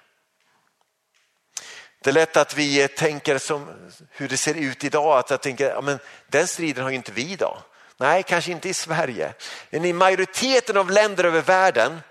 Det 2.00 2.10
är 2.10 2.14
lätt 2.14 2.38
att 2.38 2.58
vi 2.58 2.88
tänker 2.88 3.38
som 3.38 3.90
hur 4.10 4.30
det 4.30 4.38
ser 4.38 4.56
ut 4.56 4.84
idag, 4.84 5.20
att 5.20 5.30
jag 5.30 5.42
tänker 5.42 5.70
ja, 5.70 5.82
men 5.82 6.00
den 6.28 6.48
striden 6.48 6.84
har 6.84 6.90
ju 6.90 6.96
inte 6.96 7.12
vi 7.12 7.32
idag. 7.32 7.64
Nej, 8.04 8.24
kanske 8.24 8.52
inte 8.52 8.70
i 8.70 8.74
Sverige, 8.74 9.34
men 9.70 9.86
i 9.86 9.94
majoriteten 9.94 10.78
av 10.78 10.92
länder 10.92 11.24
över 11.24 11.42
världen 11.42 12.02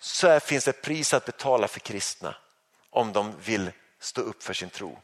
så 0.00 0.40
finns 0.40 0.64
det 0.64 0.70
ett 0.70 0.82
pris 0.82 1.14
att 1.14 1.24
betala 1.24 1.68
för 1.68 1.80
kristna 1.80 2.36
om 2.90 3.12
de 3.12 3.34
vill 3.40 3.70
stå 4.00 4.20
upp 4.20 4.42
för 4.42 4.54
sin 4.54 4.70
tro. 4.70 4.98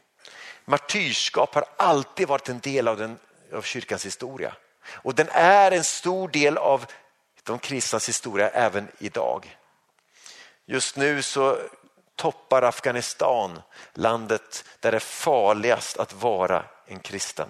Martyrskap 0.65 1.55
har 1.55 1.65
alltid 1.77 2.27
varit 2.27 2.49
en 2.49 2.59
del 2.59 2.87
av, 2.87 2.97
den, 2.97 3.19
av 3.53 3.61
kyrkans 3.61 4.05
historia 4.05 4.55
och 4.87 5.15
den 5.15 5.29
är 5.31 5.71
en 5.71 5.83
stor 5.83 6.27
del 6.27 6.57
av 6.57 6.85
de 7.43 7.59
kristnas 7.59 8.09
historia 8.09 8.49
även 8.49 8.87
idag. 8.97 9.57
Just 10.65 10.95
nu 10.95 11.21
så 11.21 11.57
toppar 12.15 12.61
Afghanistan 12.61 13.61
landet 13.93 14.65
där 14.79 14.91
det 14.91 14.97
är 14.97 14.99
farligast 14.99 15.97
att 15.97 16.13
vara 16.13 16.65
en 16.85 16.99
kristen. 16.99 17.49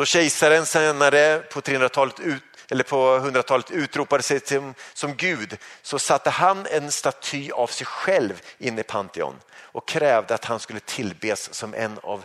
Då 0.00 0.06
kejsaren 0.06 0.66
senare 0.66 1.38
på 1.38 1.60
300-talet 1.60 2.20
ut, 2.20 2.42
eller 2.68 2.84
på 2.84 3.18
100-talet 3.18 3.70
utropade 3.70 4.22
sig 4.22 4.40
till, 4.40 4.72
som 4.94 5.16
Gud 5.16 5.56
så 5.82 5.98
satte 5.98 6.30
han 6.30 6.66
en 6.66 6.92
staty 6.92 7.50
av 7.50 7.66
sig 7.66 7.86
själv 7.86 8.42
inne 8.58 8.80
i 8.80 8.84
Pantheon 8.84 9.40
och 9.52 9.88
krävde 9.88 10.34
att 10.34 10.44
han 10.44 10.60
skulle 10.60 10.80
tillbes 10.80 11.54
som 11.54 11.74
en 11.74 11.98
av 12.02 12.24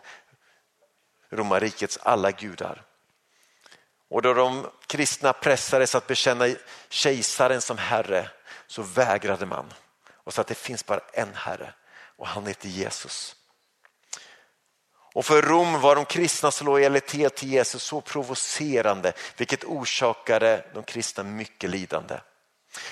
romarrikets 1.29 1.99
alla 2.01 2.31
gudar. 2.31 2.81
Och 4.09 4.21
då 4.21 4.33
de 4.33 4.67
kristna 4.88 5.33
pressades 5.33 5.95
att 5.95 6.07
bekänna 6.07 6.55
kejsaren 6.89 7.61
som 7.61 7.77
herre 7.77 8.29
så 8.67 8.81
vägrade 8.81 9.45
man 9.45 9.73
och 10.13 10.33
sa 10.33 10.41
att 10.41 10.47
det 10.47 10.55
finns 10.55 10.85
bara 10.85 11.01
en 11.13 11.33
herre 11.33 11.73
och 12.17 12.27
han 12.27 12.45
heter 12.45 12.69
Jesus. 12.69 13.35
Och 15.15 15.25
för 15.25 15.41
Rom 15.41 15.82
var 15.82 15.95
de 15.95 16.06
kristnas 16.06 16.62
lojalitet 16.62 17.36
till 17.36 17.51
Jesus 17.51 17.84
så 17.84 18.01
provocerande 18.01 19.13
vilket 19.38 19.63
orsakade 19.63 20.65
de 20.73 20.84
kristna 20.84 21.23
mycket 21.23 21.69
lidande. 21.69 22.15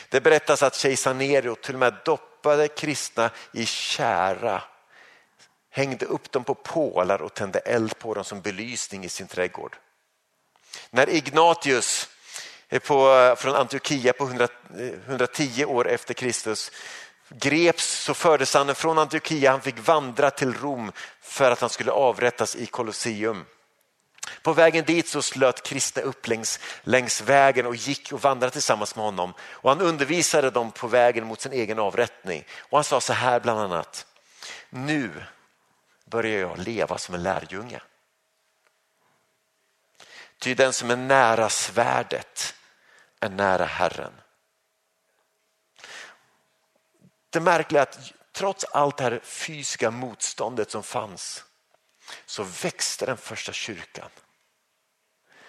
Det 0.10 0.22
berättas 0.22 0.64
att 0.64 0.76
kejsar 0.76 1.14
Nero 1.14 1.56
till 1.56 1.74
och 1.74 1.80
med 1.80 1.96
doppade 2.06 2.68
kristna 2.68 3.32
i 3.52 3.66
kära, 3.66 4.64
hängde 5.70 6.06
upp 6.06 6.32
dem 6.32 6.44
på 6.44 6.56
pålar 6.56 7.22
och 7.22 7.34
tände 7.34 7.60
eld 7.60 8.00
på 8.00 8.14
dem 8.14 8.24
som 8.24 8.42
belysning 8.42 9.06
i 9.06 9.10
sin 9.10 9.28
trädgård. 9.28 9.78
När 10.90 11.10
Ignatius 11.10 12.10
på, 12.84 13.36
från 13.38 13.56
Antiochia 13.56 14.14
på 14.14 14.24
100, 14.24 14.48
110 15.08 15.62
eh, 15.62 15.70
år 15.70 15.88
efter 15.88 16.14
Kristus 16.14 16.72
greps 17.30 18.04
så 18.04 18.14
fördes 18.14 18.54
han 18.54 18.76
från 18.76 18.98
Antiochia, 18.98 19.52
han 19.52 19.62
fick 19.62 19.80
vandra 19.80 20.32
till 20.32 20.54
Rom 20.54 20.92
för 21.22 21.52
att 21.52 21.62
han 21.62 21.70
skulle 21.70 21.92
avrättas 21.92 22.56
i 22.56 22.66
Colosseum. 22.66 23.46
På 24.42 24.54
vägen 24.54 24.86
dit 24.86 25.08
så 25.08 25.22
slöt 25.22 25.64
kristna 25.64 26.02
upp 26.02 26.28
längs, 26.28 26.60
längs 26.84 27.22
vägen 27.22 27.66
och 27.66 27.76
gick 27.76 28.12
och 28.12 28.22
vandrade 28.22 28.52
tillsammans 28.52 28.96
med 28.96 29.06
honom. 29.06 29.34
Och 29.42 29.70
han 29.70 29.82
undervisade 29.82 30.50
dem 30.50 30.72
på 30.72 30.88
vägen 30.88 31.28
mot 31.28 31.42
sin 31.42 31.54
egen 31.54 31.80
avrättning. 31.80 32.46
Och 32.58 32.78
han 32.78 32.84
sa 32.84 33.02
så 33.02 33.14
här 33.14 33.40
bland 33.40 33.60
annat. 33.60 34.06
Nu 34.70 35.26
börjar 36.06 36.40
jag 36.40 36.58
leva 36.58 36.98
som 36.98 37.16
en 37.16 37.24
lärjunge. 37.24 37.82
Ty 40.40 40.54
den 40.54 40.74
som 40.74 40.92
är 40.92 40.96
nära 40.96 41.50
svärdet 41.50 42.56
är 43.20 43.30
nära 43.30 43.66
Herren. 43.66 44.14
Det 47.34 47.39
märkliga 47.39 47.82
är 47.82 47.88
att 47.88 48.12
trots 48.32 48.63
allt 48.63 48.98
det 48.98 49.04
här 49.04 49.19
fysiska 49.24 49.91
motståndet 49.91 50.72
som 50.72 50.84
fanns 50.84 51.43
så 52.26 52.43
växte 52.43 53.06
den 53.06 53.17
första 53.17 53.52
kyrkan. 53.52 54.10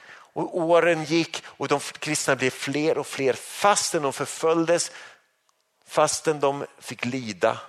Och 0.09 0.59
åren 0.59 1.05
gick 1.05 1.43
och 1.47 1.69
de 1.69 1.81
kristna 1.81 2.37
blev 2.37 2.51
fler 2.51 2.99
och 2.99 3.07
fler 3.07 3.33
fastän 3.33 4.03
de 4.03 4.13
förföljdes, 4.13 4.93
fastän 5.87 6.41
de 6.41 6.67
fick 6.79 7.05
lida. 7.05 7.61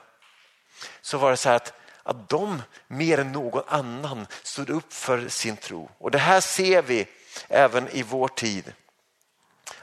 Så 1.02 1.18
var 1.18 1.32
det 1.32 1.38
så 1.38 1.50
här 1.50 1.56
att, 1.56 1.74
att 2.04 2.30
de 2.30 2.62
mer 2.88 3.20
än 3.20 3.32
någon 3.32 3.64
annan 3.68 4.28
stod 4.44 4.70
upp 4.70 4.94
för 4.94 5.28
sin 5.28 5.58
tro. 5.58 5.90
Och 5.98 6.12
det 6.12 6.18
här 6.18 6.42
ser 6.42 6.82
vi 6.82 7.08
även 7.48 7.90
i 7.90 8.04
vår 8.04 8.28
tid. 8.28 8.74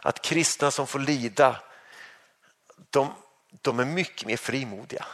Att 0.00 0.22
kristna 0.22 0.70
som 0.70 0.86
får 0.86 0.98
lida, 0.98 1.60
de, 2.90 3.14
de 3.60 3.80
är 3.80 3.84
mycket 3.84 4.26
mer 4.26 4.36
frimodiga. 4.36 5.06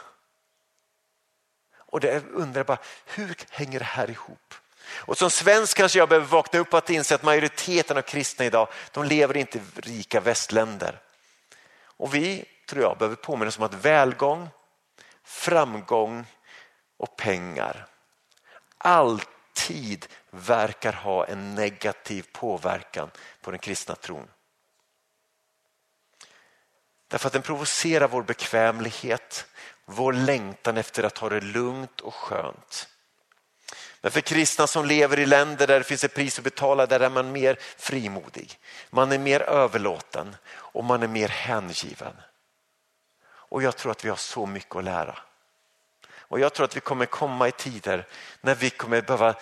Och 1.75 1.99
det 1.99 2.25
undrar 2.25 2.63
bara, 2.63 2.77
hur 3.05 3.35
hänger 3.49 3.79
det 3.79 3.85
här 3.85 4.09
ihop? 4.09 4.53
Och 4.91 5.17
som 5.17 5.29
svensk 5.29 5.77
kanske 5.77 5.99
jag 5.99 6.09
behöver 6.09 6.27
vakna 6.27 6.59
upp 6.59 6.73
att 6.73 6.89
inse 6.89 7.15
att 7.15 7.23
majoriteten 7.23 7.97
av 7.97 8.01
kristna 8.01 8.45
idag, 8.45 8.67
de 8.91 9.03
lever 9.03 9.37
inte 9.37 9.57
i 9.57 9.61
rika 9.75 10.19
västländer. 10.19 11.01
Och 11.81 12.15
vi, 12.15 12.45
tror 12.69 12.83
jag, 12.83 12.97
behöver 12.97 13.15
påminna 13.15 13.47
oss 13.47 13.57
om 13.57 13.63
att 13.63 13.73
välgång, 13.73 14.49
framgång 15.23 16.25
och 16.97 17.15
pengar 17.17 17.87
alltid 18.77 20.05
verkar 20.29 20.93
ha 20.93 21.25
en 21.25 21.55
negativ 21.55 22.25
påverkan 22.31 23.11
på 23.41 23.51
den 23.51 23.59
kristna 23.59 23.95
tron. 23.95 24.27
Därför 27.09 27.27
att 27.27 27.33
den 27.33 27.41
provocerar 27.41 28.07
vår 28.07 28.23
bekvämlighet, 28.23 29.45
vår 29.85 30.13
längtan 30.13 30.77
efter 30.77 31.03
att 31.03 31.17
ha 31.17 31.29
det 31.29 31.41
lugnt 31.41 32.01
och 32.01 32.13
skönt. 32.13 32.87
Men 34.01 34.11
för 34.11 34.21
kristna 34.21 34.67
som 34.67 34.85
lever 34.85 35.19
i 35.19 35.25
länder 35.25 35.67
där 35.67 35.77
det 35.79 35.83
finns 35.83 36.03
ett 36.03 36.13
pris 36.13 36.37
att 36.37 36.43
betala, 36.43 36.85
där 36.85 36.99
är 36.99 37.09
man 37.09 37.31
mer 37.31 37.57
frimodig. 37.77 38.59
Man 38.89 39.11
är 39.11 39.19
mer 39.19 39.41
överlåten 39.41 40.35
och 40.51 40.83
man 40.83 41.03
är 41.03 41.07
mer 41.07 41.27
hängiven. 41.27 42.13
Och 43.25 43.63
jag 43.63 43.77
tror 43.77 43.91
att 43.91 44.05
vi 44.05 44.09
har 44.09 44.15
så 44.15 44.45
mycket 44.45 44.75
att 44.75 44.83
lära. 44.83 45.19
Och 46.11 46.39
jag 46.39 46.53
tror 46.53 46.65
att 46.65 46.75
vi 46.75 46.79
kommer 46.79 47.05
komma 47.05 47.47
i 47.47 47.51
tider 47.51 48.07
när 48.41 48.55
vi 48.55 48.69
kommer 48.69 49.01
behöva 49.01 49.35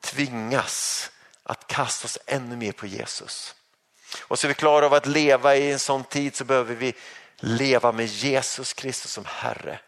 tvingas 0.00 1.10
att 1.42 1.66
kasta 1.66 2.04
oss 2.04 2.18
ännu 2.26 2.56
mer 2.56 2.72
på 2.72 2.86
Jesus. 2.86 3.54
Och 4.20 4.38
så 4.38 4.46
är 4.46 4.48
vi 4.48 4.54
klara 4.54 4.86
av 4.86 4.94
att 4.94 5.06
leva 5.06 5.56
i 5.56 5.72
en 5.72 5.78
sån 5.78 6.04
tid 6.04 6.36
så 6.36 6.44
behöver 6.44 6.74
vi 6.74 6.94
leva 7.36 7.92
med 7.92 8.06
Jesus 8.06 8.72
Kristus 8.72 9.12
som 9.12 9.24
Herre. 9.24 9.80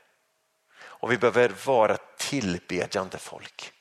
Och 0.83 1.13
vi 1.13 1.19
behöver 1.19 1.53
vara 1.65 1.97
tillbedjande 2.17 3.19
folk. 3.19 3.73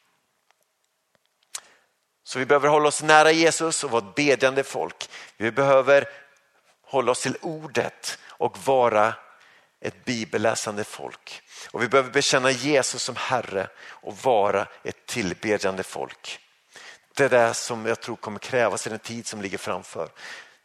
Så 2.23 2.39
vi 2.39 2.45
behöver 2.45 2.67
hålla 2.67 2.87
oss 2.87 3.03
nära 3.03 3.31
Jesus 3.31 3.83
och 3.83 3.91
vara 3.91 4.07
ett 4.07 4.15
bedjande 4.15 4.63
folk. 4.63 5.09
Vi 5.37 5.51
behöver 5.51 6.09
hålla 6.81 7.11
oss 7.11 7.21
till 7.21 7.37
ordet 7.41 8.19
och 8.25 8.57
vara 8.65 9.13
ett 9.81 10.05
bibelläsande 10.05 10.83
folk. 10.83 11.41
Och 11.71 11.83
vi 11.83 11.87
behöver 11.87 12.11
bekänna 12.11 12.51
Jesus 12.51 13.03
som 13.03 13.15
Herre 13.15 13.67
och 13.79 14.17
vara 14.17 14.67
ett 14.83 15.05
tillbedjande 15.05 15.83
folk. 15.83 16.39
Det 17.13 17.23
är 17.23 17.29
det 17.29 17.53
som 17.53 17.85
jag 17.85 17.99
tror 17.99 18.15
kommer 18.15 18.39
krävas 18.39 18.87
i 18.87 18.89
den 18.89 18.99
tid 18.99 19.27
som 19.27 19.41
ligger 19.41 19.57
framför. 19.57 20.09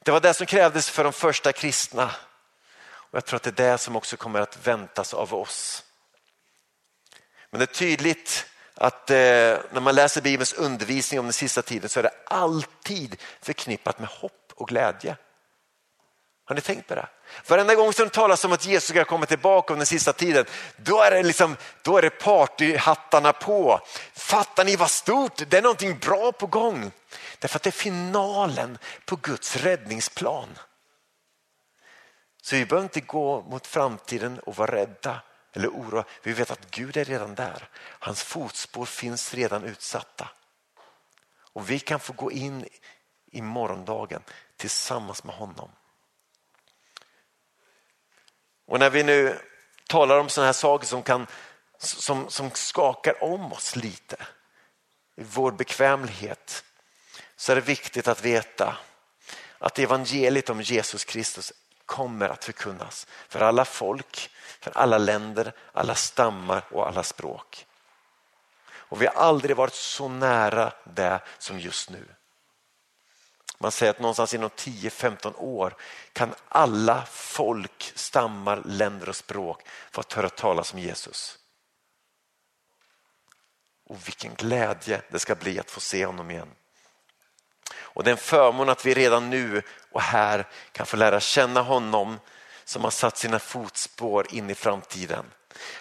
Det 0.03 0.11
var 0.11 0.21
det 0.21 0.35
som 0.35 0.47
krävdes 0.47 0.91
för 0.91 1.05
de 1.05 1.13
första 1.13 1.53
kristna 1.53 2.11
och 3.17 3.17
jag 3.17 3.25
tror 3.25 3.37
att 3.37 3.43
det 3.43 3.61
är 3.61 3.71
det 3.71 3.79
som 3.79 3.97
också 3.97 4.17
kommer 4.17 4.41
att 4.41 4.67
väntas 4.67 5.15
av 5.15 5.35
oss. 5.35 5.85
Men 7.51 7.59
det 7.59 7.65
är 7.65 7.75
tydligt 7.75 8.47
att 8.75 9.11
eh, 9.11 9.17
när 9.17 9.81
man 9.81 9.95
läser 9.95 10.23
Bibelns 10.23 10.53
undervisning 10.53 11.21
om 11.21 11.27
den 11.27 11.33
sista 11.33 11.63
tiden 11.63 11.89
så 11.89 11.99
är 11.99 12.03
det 12.03 12.15
alltid 12.27 13.17
förknippat 13.41 13.99
med 13.99 14.09
hopp 14.09 14.53
och 14.55 14.69
glädje. 14.69 15.17
Har 16.49 16.55
ni 16.55 16.61
tänkt 16.61 16.89
på 16.89 16.95
det? 16.95 17.09
Varenda 17.49 17.75
gång 17.75 17.93
som 17.93 18.05
det 18.05 18.15
talas 18.15 18.45
om 18.45 18.53
att 18.53 18.67
Jesus 18.67 18.89
ska 18.89 19.05
komma 19.05 19.27
tillbaka 19.27 19.73
under 19.73 19.81
den 19.81 19.87
sista 19.87 20.13
tiden, 20.13 20.45
då 20.77 21.03
är 21.03 21.11
det, 21.11 21.23
liksom, 21.23 21.57
då 21.83 21.99
är 21.99 22.03
det 22.03 22.11
partyhattarna 22.11 23.33
på. 23.33 23.81
Fattar 24.13 24.65
ni 24.65 24.77
vad 24.77 24.91
stort? 24.91 25.43
Det 25.49 25.59
är 25.59 25.63
någonting 25.63 25.99
bra 25.99 26.33
på 26.33 26.47
gång. 26.47 26.91
Därför 27.39 27.57
att 27.57 27.63
det 27.63 27.71
är 27.71 27.73
finalen 27.73 28.79
på 29.05 29.17
Guds 29.17 29.57
räddningsplan. 29.57 30.49
Så 32.43 32.57
vi 32.57 32.67
behöver 32.67 32.85
inte 32.85 33.01
gå 33.01 33.43
mot 33.43 33.67
framtiden 33.67 34.39
och 34.39 34.57
vara 34.57 34.73
rädda 34.73 35.21
eller 35.53 35.69
oroa. 35.69 36.05
Vi 36.23 36.33
vet 36.33 36.51
att 36.51 36.71
Gud 36.71 36.97
är 36.97 37.05
redan 37.05 37.35
där. 37.35 37.69
Hans 37.77 38.23
fotspår 38.23 38.85
finns 38.85 39.35
redan 39.35 39.65
utsatta. 39.65 40.29
Och 41.53 41.71
vi 41.71 41.79
kan 41.79 42.01
få 42.01 42.13
gå 42.13 42.33
in 42.33 42.69
i 43.33 43.43
morgondagen 43.43 44.23
tillsammans 44.57 45.25
med 45.25 45.35
honom. 45.35 45.71
Och 48.67 48.79
när 48.79 48.91
vi 48.91 49.03
nu 49.03 49.39
talar 49.89 50.19
om 50.19 50.29
sådana 50.29 50.47
här 50.47 50.53
saker 50.53 50.87
som, 50.87 51.03
kan, 51.03 51.27
som, 51.79 52.31
som 52.31 52.51
skakar 52.51 53.25
om 53.25 53.53
oss 53.53 53.77
lite, 53.77 54.17
i 55.17 55.23
vår 55.25 55.53
bekvämlighet, 55.53 56.65
så 57.37 57.53
är 57.53 57.57
det 57.57 57.63
viktigt 57.63 58.09
att 58.09 58.25
veta 58.25 58.77
att 59.59 59.79
evangeliet 59.79 60.51
om 60.51 60.61
Jesus 60.61 61.05
Kristus 61.05 61.53
kommer 61.87 62.29
att 62.29 62.45
förkunnas 62.45 63.07
för 63.29 63.41
alla 63.41 63.65
folk, 63.65 64.31
för 64.61 64.79
alla 64.79 64.99
länder, 64.99 65.53
alla 65.73 65.95
stammar 65.95 66.65
och 66.71 66.89
alla 66.89 67.03
språk. 67.03 67.67
Och 68.89 69.03
vi 69.03 69.07
har 69.07 69.15
aldrig 69.15 69.57
varit 69.57 69.75
så 69.75 70.09
nära 70.09 70.73
det 70.85 71.21
som 71.39 71.61
just 71.61 71.91
nu. 71.91 72.07
Man 73.59 73.73
säger 73.73 73.91
att 73.91 74.01
någonstans 74.01 74.35
inom 74.35 74.51
10-15 74.51 75.35
år 75.37 75.77
kan 76.13 76.35
alla 76.49 77.05
folk, 77.11 77.93
stammar, 77.95 78.63
länder 78.65 79.09
och 79.09 79.17
språk 79.17 79.63
få 79.91 80.03
höra 80.15 80.29
talas 80.29 80.73
om 80.73 80.79
Jesus. 80.79 81.39
Och 83.89 84.09
vilken 84.09 84.35
glädje 84.35 85.03
det 85.11 85.19
ska 85.19 85.35
bli 85.35 85.59
att 85.59 85.71
få 85.71 85.81
se 85.81 86.07
honom 86.07 86.31
igen. 86.31 86.49
Och 87.77 88.05
det 88.05 88.11
är 88.11 88.13
en 88.13 88.19
förmån 88.19 88.69
att 88.69 88.87
vi 88.87 88.95
redan 88.95 89.31
nu 89.31 89.63
och 89.91 90.03
här 90.03 90.47
kan 90.73 90.87
få 90.87 90.97
lära 90.97 91.21
känna 91.21 91.63
honom 91.63 92.19
som 92.65 92.85
har 92.85 92.91
satt 92.91 93.19
sina 93.19 93.39
fotspår 93.39 94.27
in 94.31 94.51
i 94.51 94.55
framtiden. 94.55 95.25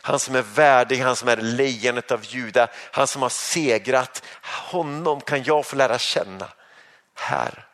Han 0.02 0.20
som 0.20 0.36
är 0.36 0.42
värdig, 0.42 1.00
han 1.00 1.16
som 1.16 1.28
är 1.28 1.38
lejonet 1.38 2.12
av 2.12 2.26
Juda, 2.26 2.68
han 2.92 3.08
som 3.08 3.22
har 3.22 3.30
segrat. 3.30 4.24
Honom 4.42 5.22
kan 5.22 5.44
jag 5.44 5.66
få 5.66 5.76
lära 5.76 6.00
känna 6.00 6.48
här. 7.16 7.68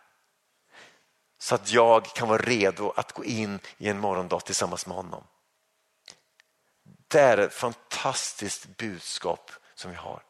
Så 1.37 1.55
att 1.55 1.71
jag 1.71 2.05
kan 2.05 2.27
vara 2.27 2.41
redo 2.41 2.93
att 2.95 3.11
gå 3.11 3.25
in 3.25 3.59
i 3.77 3.89
en 3.89 3.99
morgondag 3.99 4.39
tillsammans 4.39 4.85
med 4.85 4.95
honom. 4.95 5.23
Det 7.07 7.19
är 7.19 7.37
ett 7.37 7.53
fantastiskt 7.53 8.77
budskap 8.77 9.51
som 9.75 9.91
vi 9.91 9.97
har. 9.97 10.23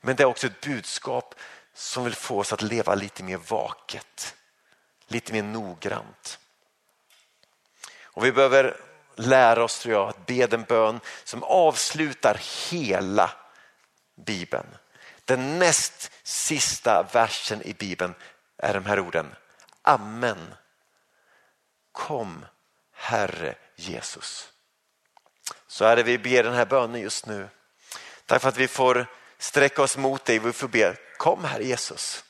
Men 0.00 0.16
det 0.16 0.22
är 0.22 0.26
också 0.26 0.46
ett 0.46 0.60
budskap 0.60 1.34
som 1.74 2.04
vill 2.04 2.14
få 2.14 2.38
oss 2.38 2.52
att 2.52 2.62
leva 2.62 2.94
lite 2.94 3.22
mer 3.22 3.36
vaket, 3.36 4.36
lite 5.06 5.32
mer 5.32 5.42
noggrant. 5.42 6.38
Och 8.02 8.24
vi 8.24 8.32
behöver 8.32 8.80
lära 9.16 9.64
oss 9.64 9.78
tror 9.78 9.94
jag 9.94 10.08
att 10.08 10.26
be 10.26 10.46
den 10.46 10.62
bön 10.62 11.00
som 11.24 11.42
avslutar 11.42 12.40
hela 12.70 13.30
Bibeln. 14.26 14.66
Den 15.24 15.58
näst 15.58 16.12
sista 16.22 17.06
versen 17.12 17.62
i 17.62 17.74
Bibeln 17.74 18.14
är 18.58 18.74
de 18.74 18.86
här 18.86 19.00
orden. 19.00 19.34
Amen. 19.82 20.54
Kom 21.92 22.44
Herre 22.92 23.54
Jesus. 23.76 24.52
Så 25.66 25.84
är 25.84 25.96
det 25.96 26.02
vi 26.02 26.18
ber 26.18 26.42
den 26.42 26.54
här 26.54 26.66
bönen 26.66 27.00
just 27.00 27.26
nu. 27.26 27.48
Tack 28.26 28.42
för 28.42 28.48
att 28.48 28.56
vi 28.56 28.68
får 28.68 29.06
sträcka 29.38 29.82
oss 29.82 29.96
mot 29.96 30.24
dig. 30.24 30.38
Vi 30.38 30.52
får 30.52 30.68
be, 30.68 30.96
kom 31.16 31.44
Herre 31.44 31.64
Jesus. 31.64 32.24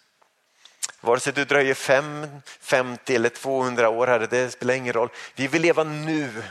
Vare 1.01 1.21
sig 1.21 1.33
du 1.33 1.45
dröjer 1.45 1.75
5, 1.75 2.41
50 2.61 3.15
eller 3.15 3.29
200 3.29 3.89
år, 3.89 4.07
Herre, 4.07 4.27
det 4.27 4.51
spelar 4.51 4.75
ingen 4.75 4.93
roll. 4.93 5.09
Vi 5.35 5.49
vill 5.49 5.63
leva 5.63 5.85
nu 5.85 6.43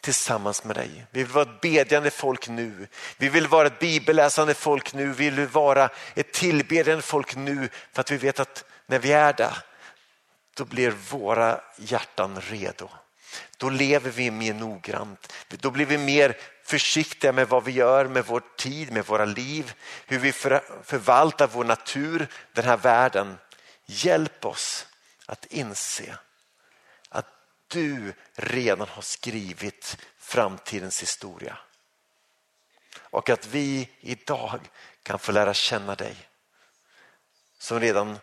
tillsammans 0.00 0.64
med 0.64 0.76
dig. 0.76 1.06
Vi 1.10 1.22
vill 1.22 1.32
vara 1.32 1.42
ett 1.42 1.60
bedjande 1.60 2.10
folk 2.10 2.48
nu. 2.48 2.88
Vi 3.16 3.28
vill 3.28 3.46
vara 3.46 3.66
ett 3.66 3.78
bibelläsande 3.78 4.54
folk 4.54 4.94
nu. 4.94 5.12
Vi 5.12 5.30
vill 5.30 5.46
vara 5.46 5.90
ett 6.14 6.32
tillbedjande 6.32 7.02
folk 7.02 7.36
nu 7.36 7.68
för 7.92 8.00
att 8.00 8.10
vi 8.10 8.16
vet 8.16 8.40
att 8.40 8.64
när 8.86 8.98
vi 8.98 9.12
är 9.12 9.32
där, 9.32 9.56
då 10.56 10.64
blir 10.64 10.90
våra 10.90 11.60
hjärtan 11.76 12.40
redo. 12.40 12.88
Då 13.56 13.70
lever 13.70 14.10
vi 14.10 14.30
mer 14.30 14.54
noggrant. 14.54 15.32
Då 15.48 15.70
blir 15.70 15.86
vi 15.86 15.98
mer 15.98 16.36
försiktiga 16.64 17.32
med 17.32 17.48
vad 17.48 17.64
vi 17.64 17.72
gör 17.72 18.04
med 18.04 18.26
vår 18.26 18.42
tid, 18.56 18.92
med 18.92 19.06
våra 19.06 19.24
liv, 19.24 19.72
hur 20.06 20.18
vi 20.18 20.32
förvaltar 20.32 21.46
vår 21.46 21.64
natur, 21.64 22.26
den 22.52 22.64
här 22.64 22.76
världen. 22.76 23.38
Hjälp 23.86 24.44
oss 24.44 24.86
att 25.26 25.44
inse 25.44 26.14
du 27.70 28.12
redan 28.34 28.88
har 28.88 29.02
skrivit 29.02 29.96
framtidens 30.18 31.02
historia. 31.02 31.58
Och 32.98 33.30
att 33.30 33.46
vi 33.46 33.88
idag 34.00 34.60
kan 35.02 35.18
få 35.18 35.32
lära 35.32 35.54
känna 35.54 35.94
dig 35.94 36.16
som 37.58 37.80
redan 37.80 38.18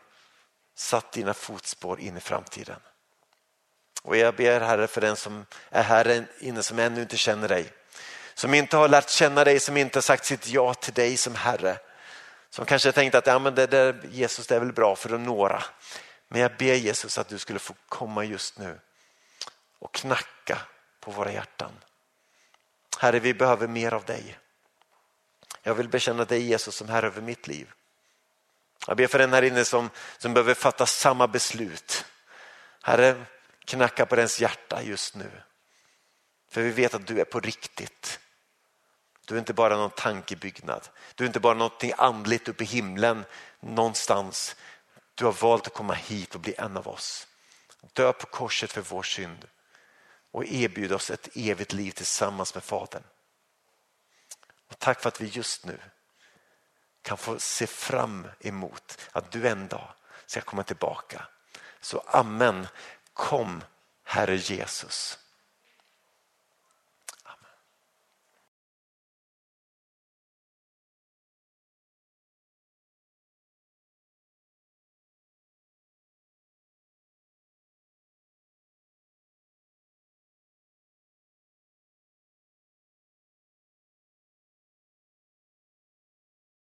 satt 0.75 1.11
dina 1.11 1.33
fotspår 1.33 1.99
in 1.99 2.17
i 2.17 2.19
framtiden. 2.19 2.79
Och 4.03 4.17
jag 4.17 4.35
ber 4.35 4.59
Herre 4.61 4.87
för 4.87 5.01
den 5.01 5.15
som 5.15 5.45
är 5.69 5.83
här 5.83 6.27
inne 6.39 6.63
som 6.63 6.79
ännu 6.79 7.01
inte 7.01 7.17
känner 7.17 7.47
dig. 7.47 7.73
Som 8.33 8.53
inte 8.53 8.77
har 8.77 8.87
lärt 8.87 9.09
känna 9.09 9.43
dig, 9.43 9.59
som 9.59 9.77
inte 9.77 9.97
har 9.97 10.01
sagt 10.01 10.25
sitt 10.25 10.47
ja 10.47 10.73
till 10.73 10.93
dig 10.93 11.17
som 11.17 11.35
Herre. 11.35 11.77
Som 12.49 12.65
kanske 12.65 12.91
tänkt 12.91 13.15
att 13.15 13.27
ja, 13.27 13.39
men 13.39 13.55
det 13.55 13.67
där, 13.67 14.01
Jesus 14.11 14.47
det 14.47 14.55
är 14.55 14.59
väl 14.59 14.73
bra 14.73 14.95
för 14.95 15.09
några. 15.17 15.63
Men 16.27 16.41
jag 16.41 16.57
ber 16.57 16.73
Jesus 16.73 17.17
att 17.17 17.27
du 17.27 17.37
skulle 17.37 17.59
få 17.59 17.73
komma 17.89 18.23
just 18.23 18.57
nu 18.57 18.79
och 19.79 19.93
knacka 19.93 20.61
på 20.99 21.11
våra 21.11 21.31
hjärtan. 21.31 21.71
Herre, 22.99 23.19
vi 23.19 23.33
behöver 23.33 23.67
mer 23.67 23.93
av 23.93 24.05
dig. 24.05 24.37
Jag 25.63 25.75
vill 25.75 25.89
bekänna 25.89 26.25
dig 26.25 26.41
Jesus 26.41 26.75
som 26.75 26.89
Herre 26.89 27.07
över 27.07 27.21
mitt 27.21 27.47
liv. 27.47 27.71
Jag 28.87 28.97
ber 28.97 29.07
för 29.07 29.19
den 29.19 29.33
här 29.33 29.41
inne 29.41 29.65
som, 29.65 29.89
som 30.17 30.33
behöver 30.33 30.53
fatta 30.53 30.85
samma 30.85 31.27
beslut. 31.27 32.05
Herre, 32.81 33.25
knacka 33.65 34.05
på 34.05 34.15
dens 34.15 34.41
hjärta 34.41 34.83
just 34.83 35.15
nu. 35.15 35.31
För 36.49 36.61
vi 36.61 36.71
vet 36.71 36.93
att 36.93 37.07
du 37.07 37.19
är 37.19 37.25
på 37.25 37.39
riktigt. 37.39 38.19
Du 39.25 39.35
är 39.35 39.39
inte 39.39 39.53
bara 39.53 39.77
någon 39.77 39.89
tankebyggnad. 39.89 40.89
Du 41.15 41.23
är 41.23 41.27
inte 41.27 41.39
bara 41.39 41.53
någonting 41.53 41.93
andligt 41.97 42.47
uppe 42.47 42.63
i 42.63 42.67
himlen 42.67 43.25
någonstans. 43.59 44.55
Du 45.15 45.25
har 45.25 45.31
valt 45.31 45.67
att 45.67 45.73
komma 45.73 45.93
hit 45.93 46.35
och 46.35 46.41
bli 46.41 46.55
en 46.57 46.77
av 46.77 46.87
oss. 46.87 47.27
Dö 47.93 48.13
på 48.13 48.25
korset 48.25 48.71
för 48.71 48.81
vår 48.81 49.03
synd 49.03 49.47
och 50.31 50.45
erbjuda 50.45 50.95
oss 50.95 51.11
ett 51.11 51.29
evigt 51.35 51.73
liv 51.73 51.91
tillsammans 51.91 52.53
med 52.53 52.63
Fadern. 52.63 53.03
Och 54.69 54.79
tack 54.79 55.01
för 55.01 55.07
att 55.07 55.21
vi 55.21 55.27
just 55.27 55.65
nu 55.65 55.79
kan 57.01 57.17
få 57.17 57.39
se 57.39 57.67
fram 57.67 58.27
emot 58.39 58.97
att 59.11 59.31
du 59.31 59.47
en 59.47 59.67
dag 59.67 59.93
ska 60.25 60.41
komma 60.41 60.63
tillbaka. 60.63 61.27
Så 61.79 61.99
amen, 62.07 62.67
kom 63.13 63.63
Herre 64.03 64.35
Jesus. 64.35 65.19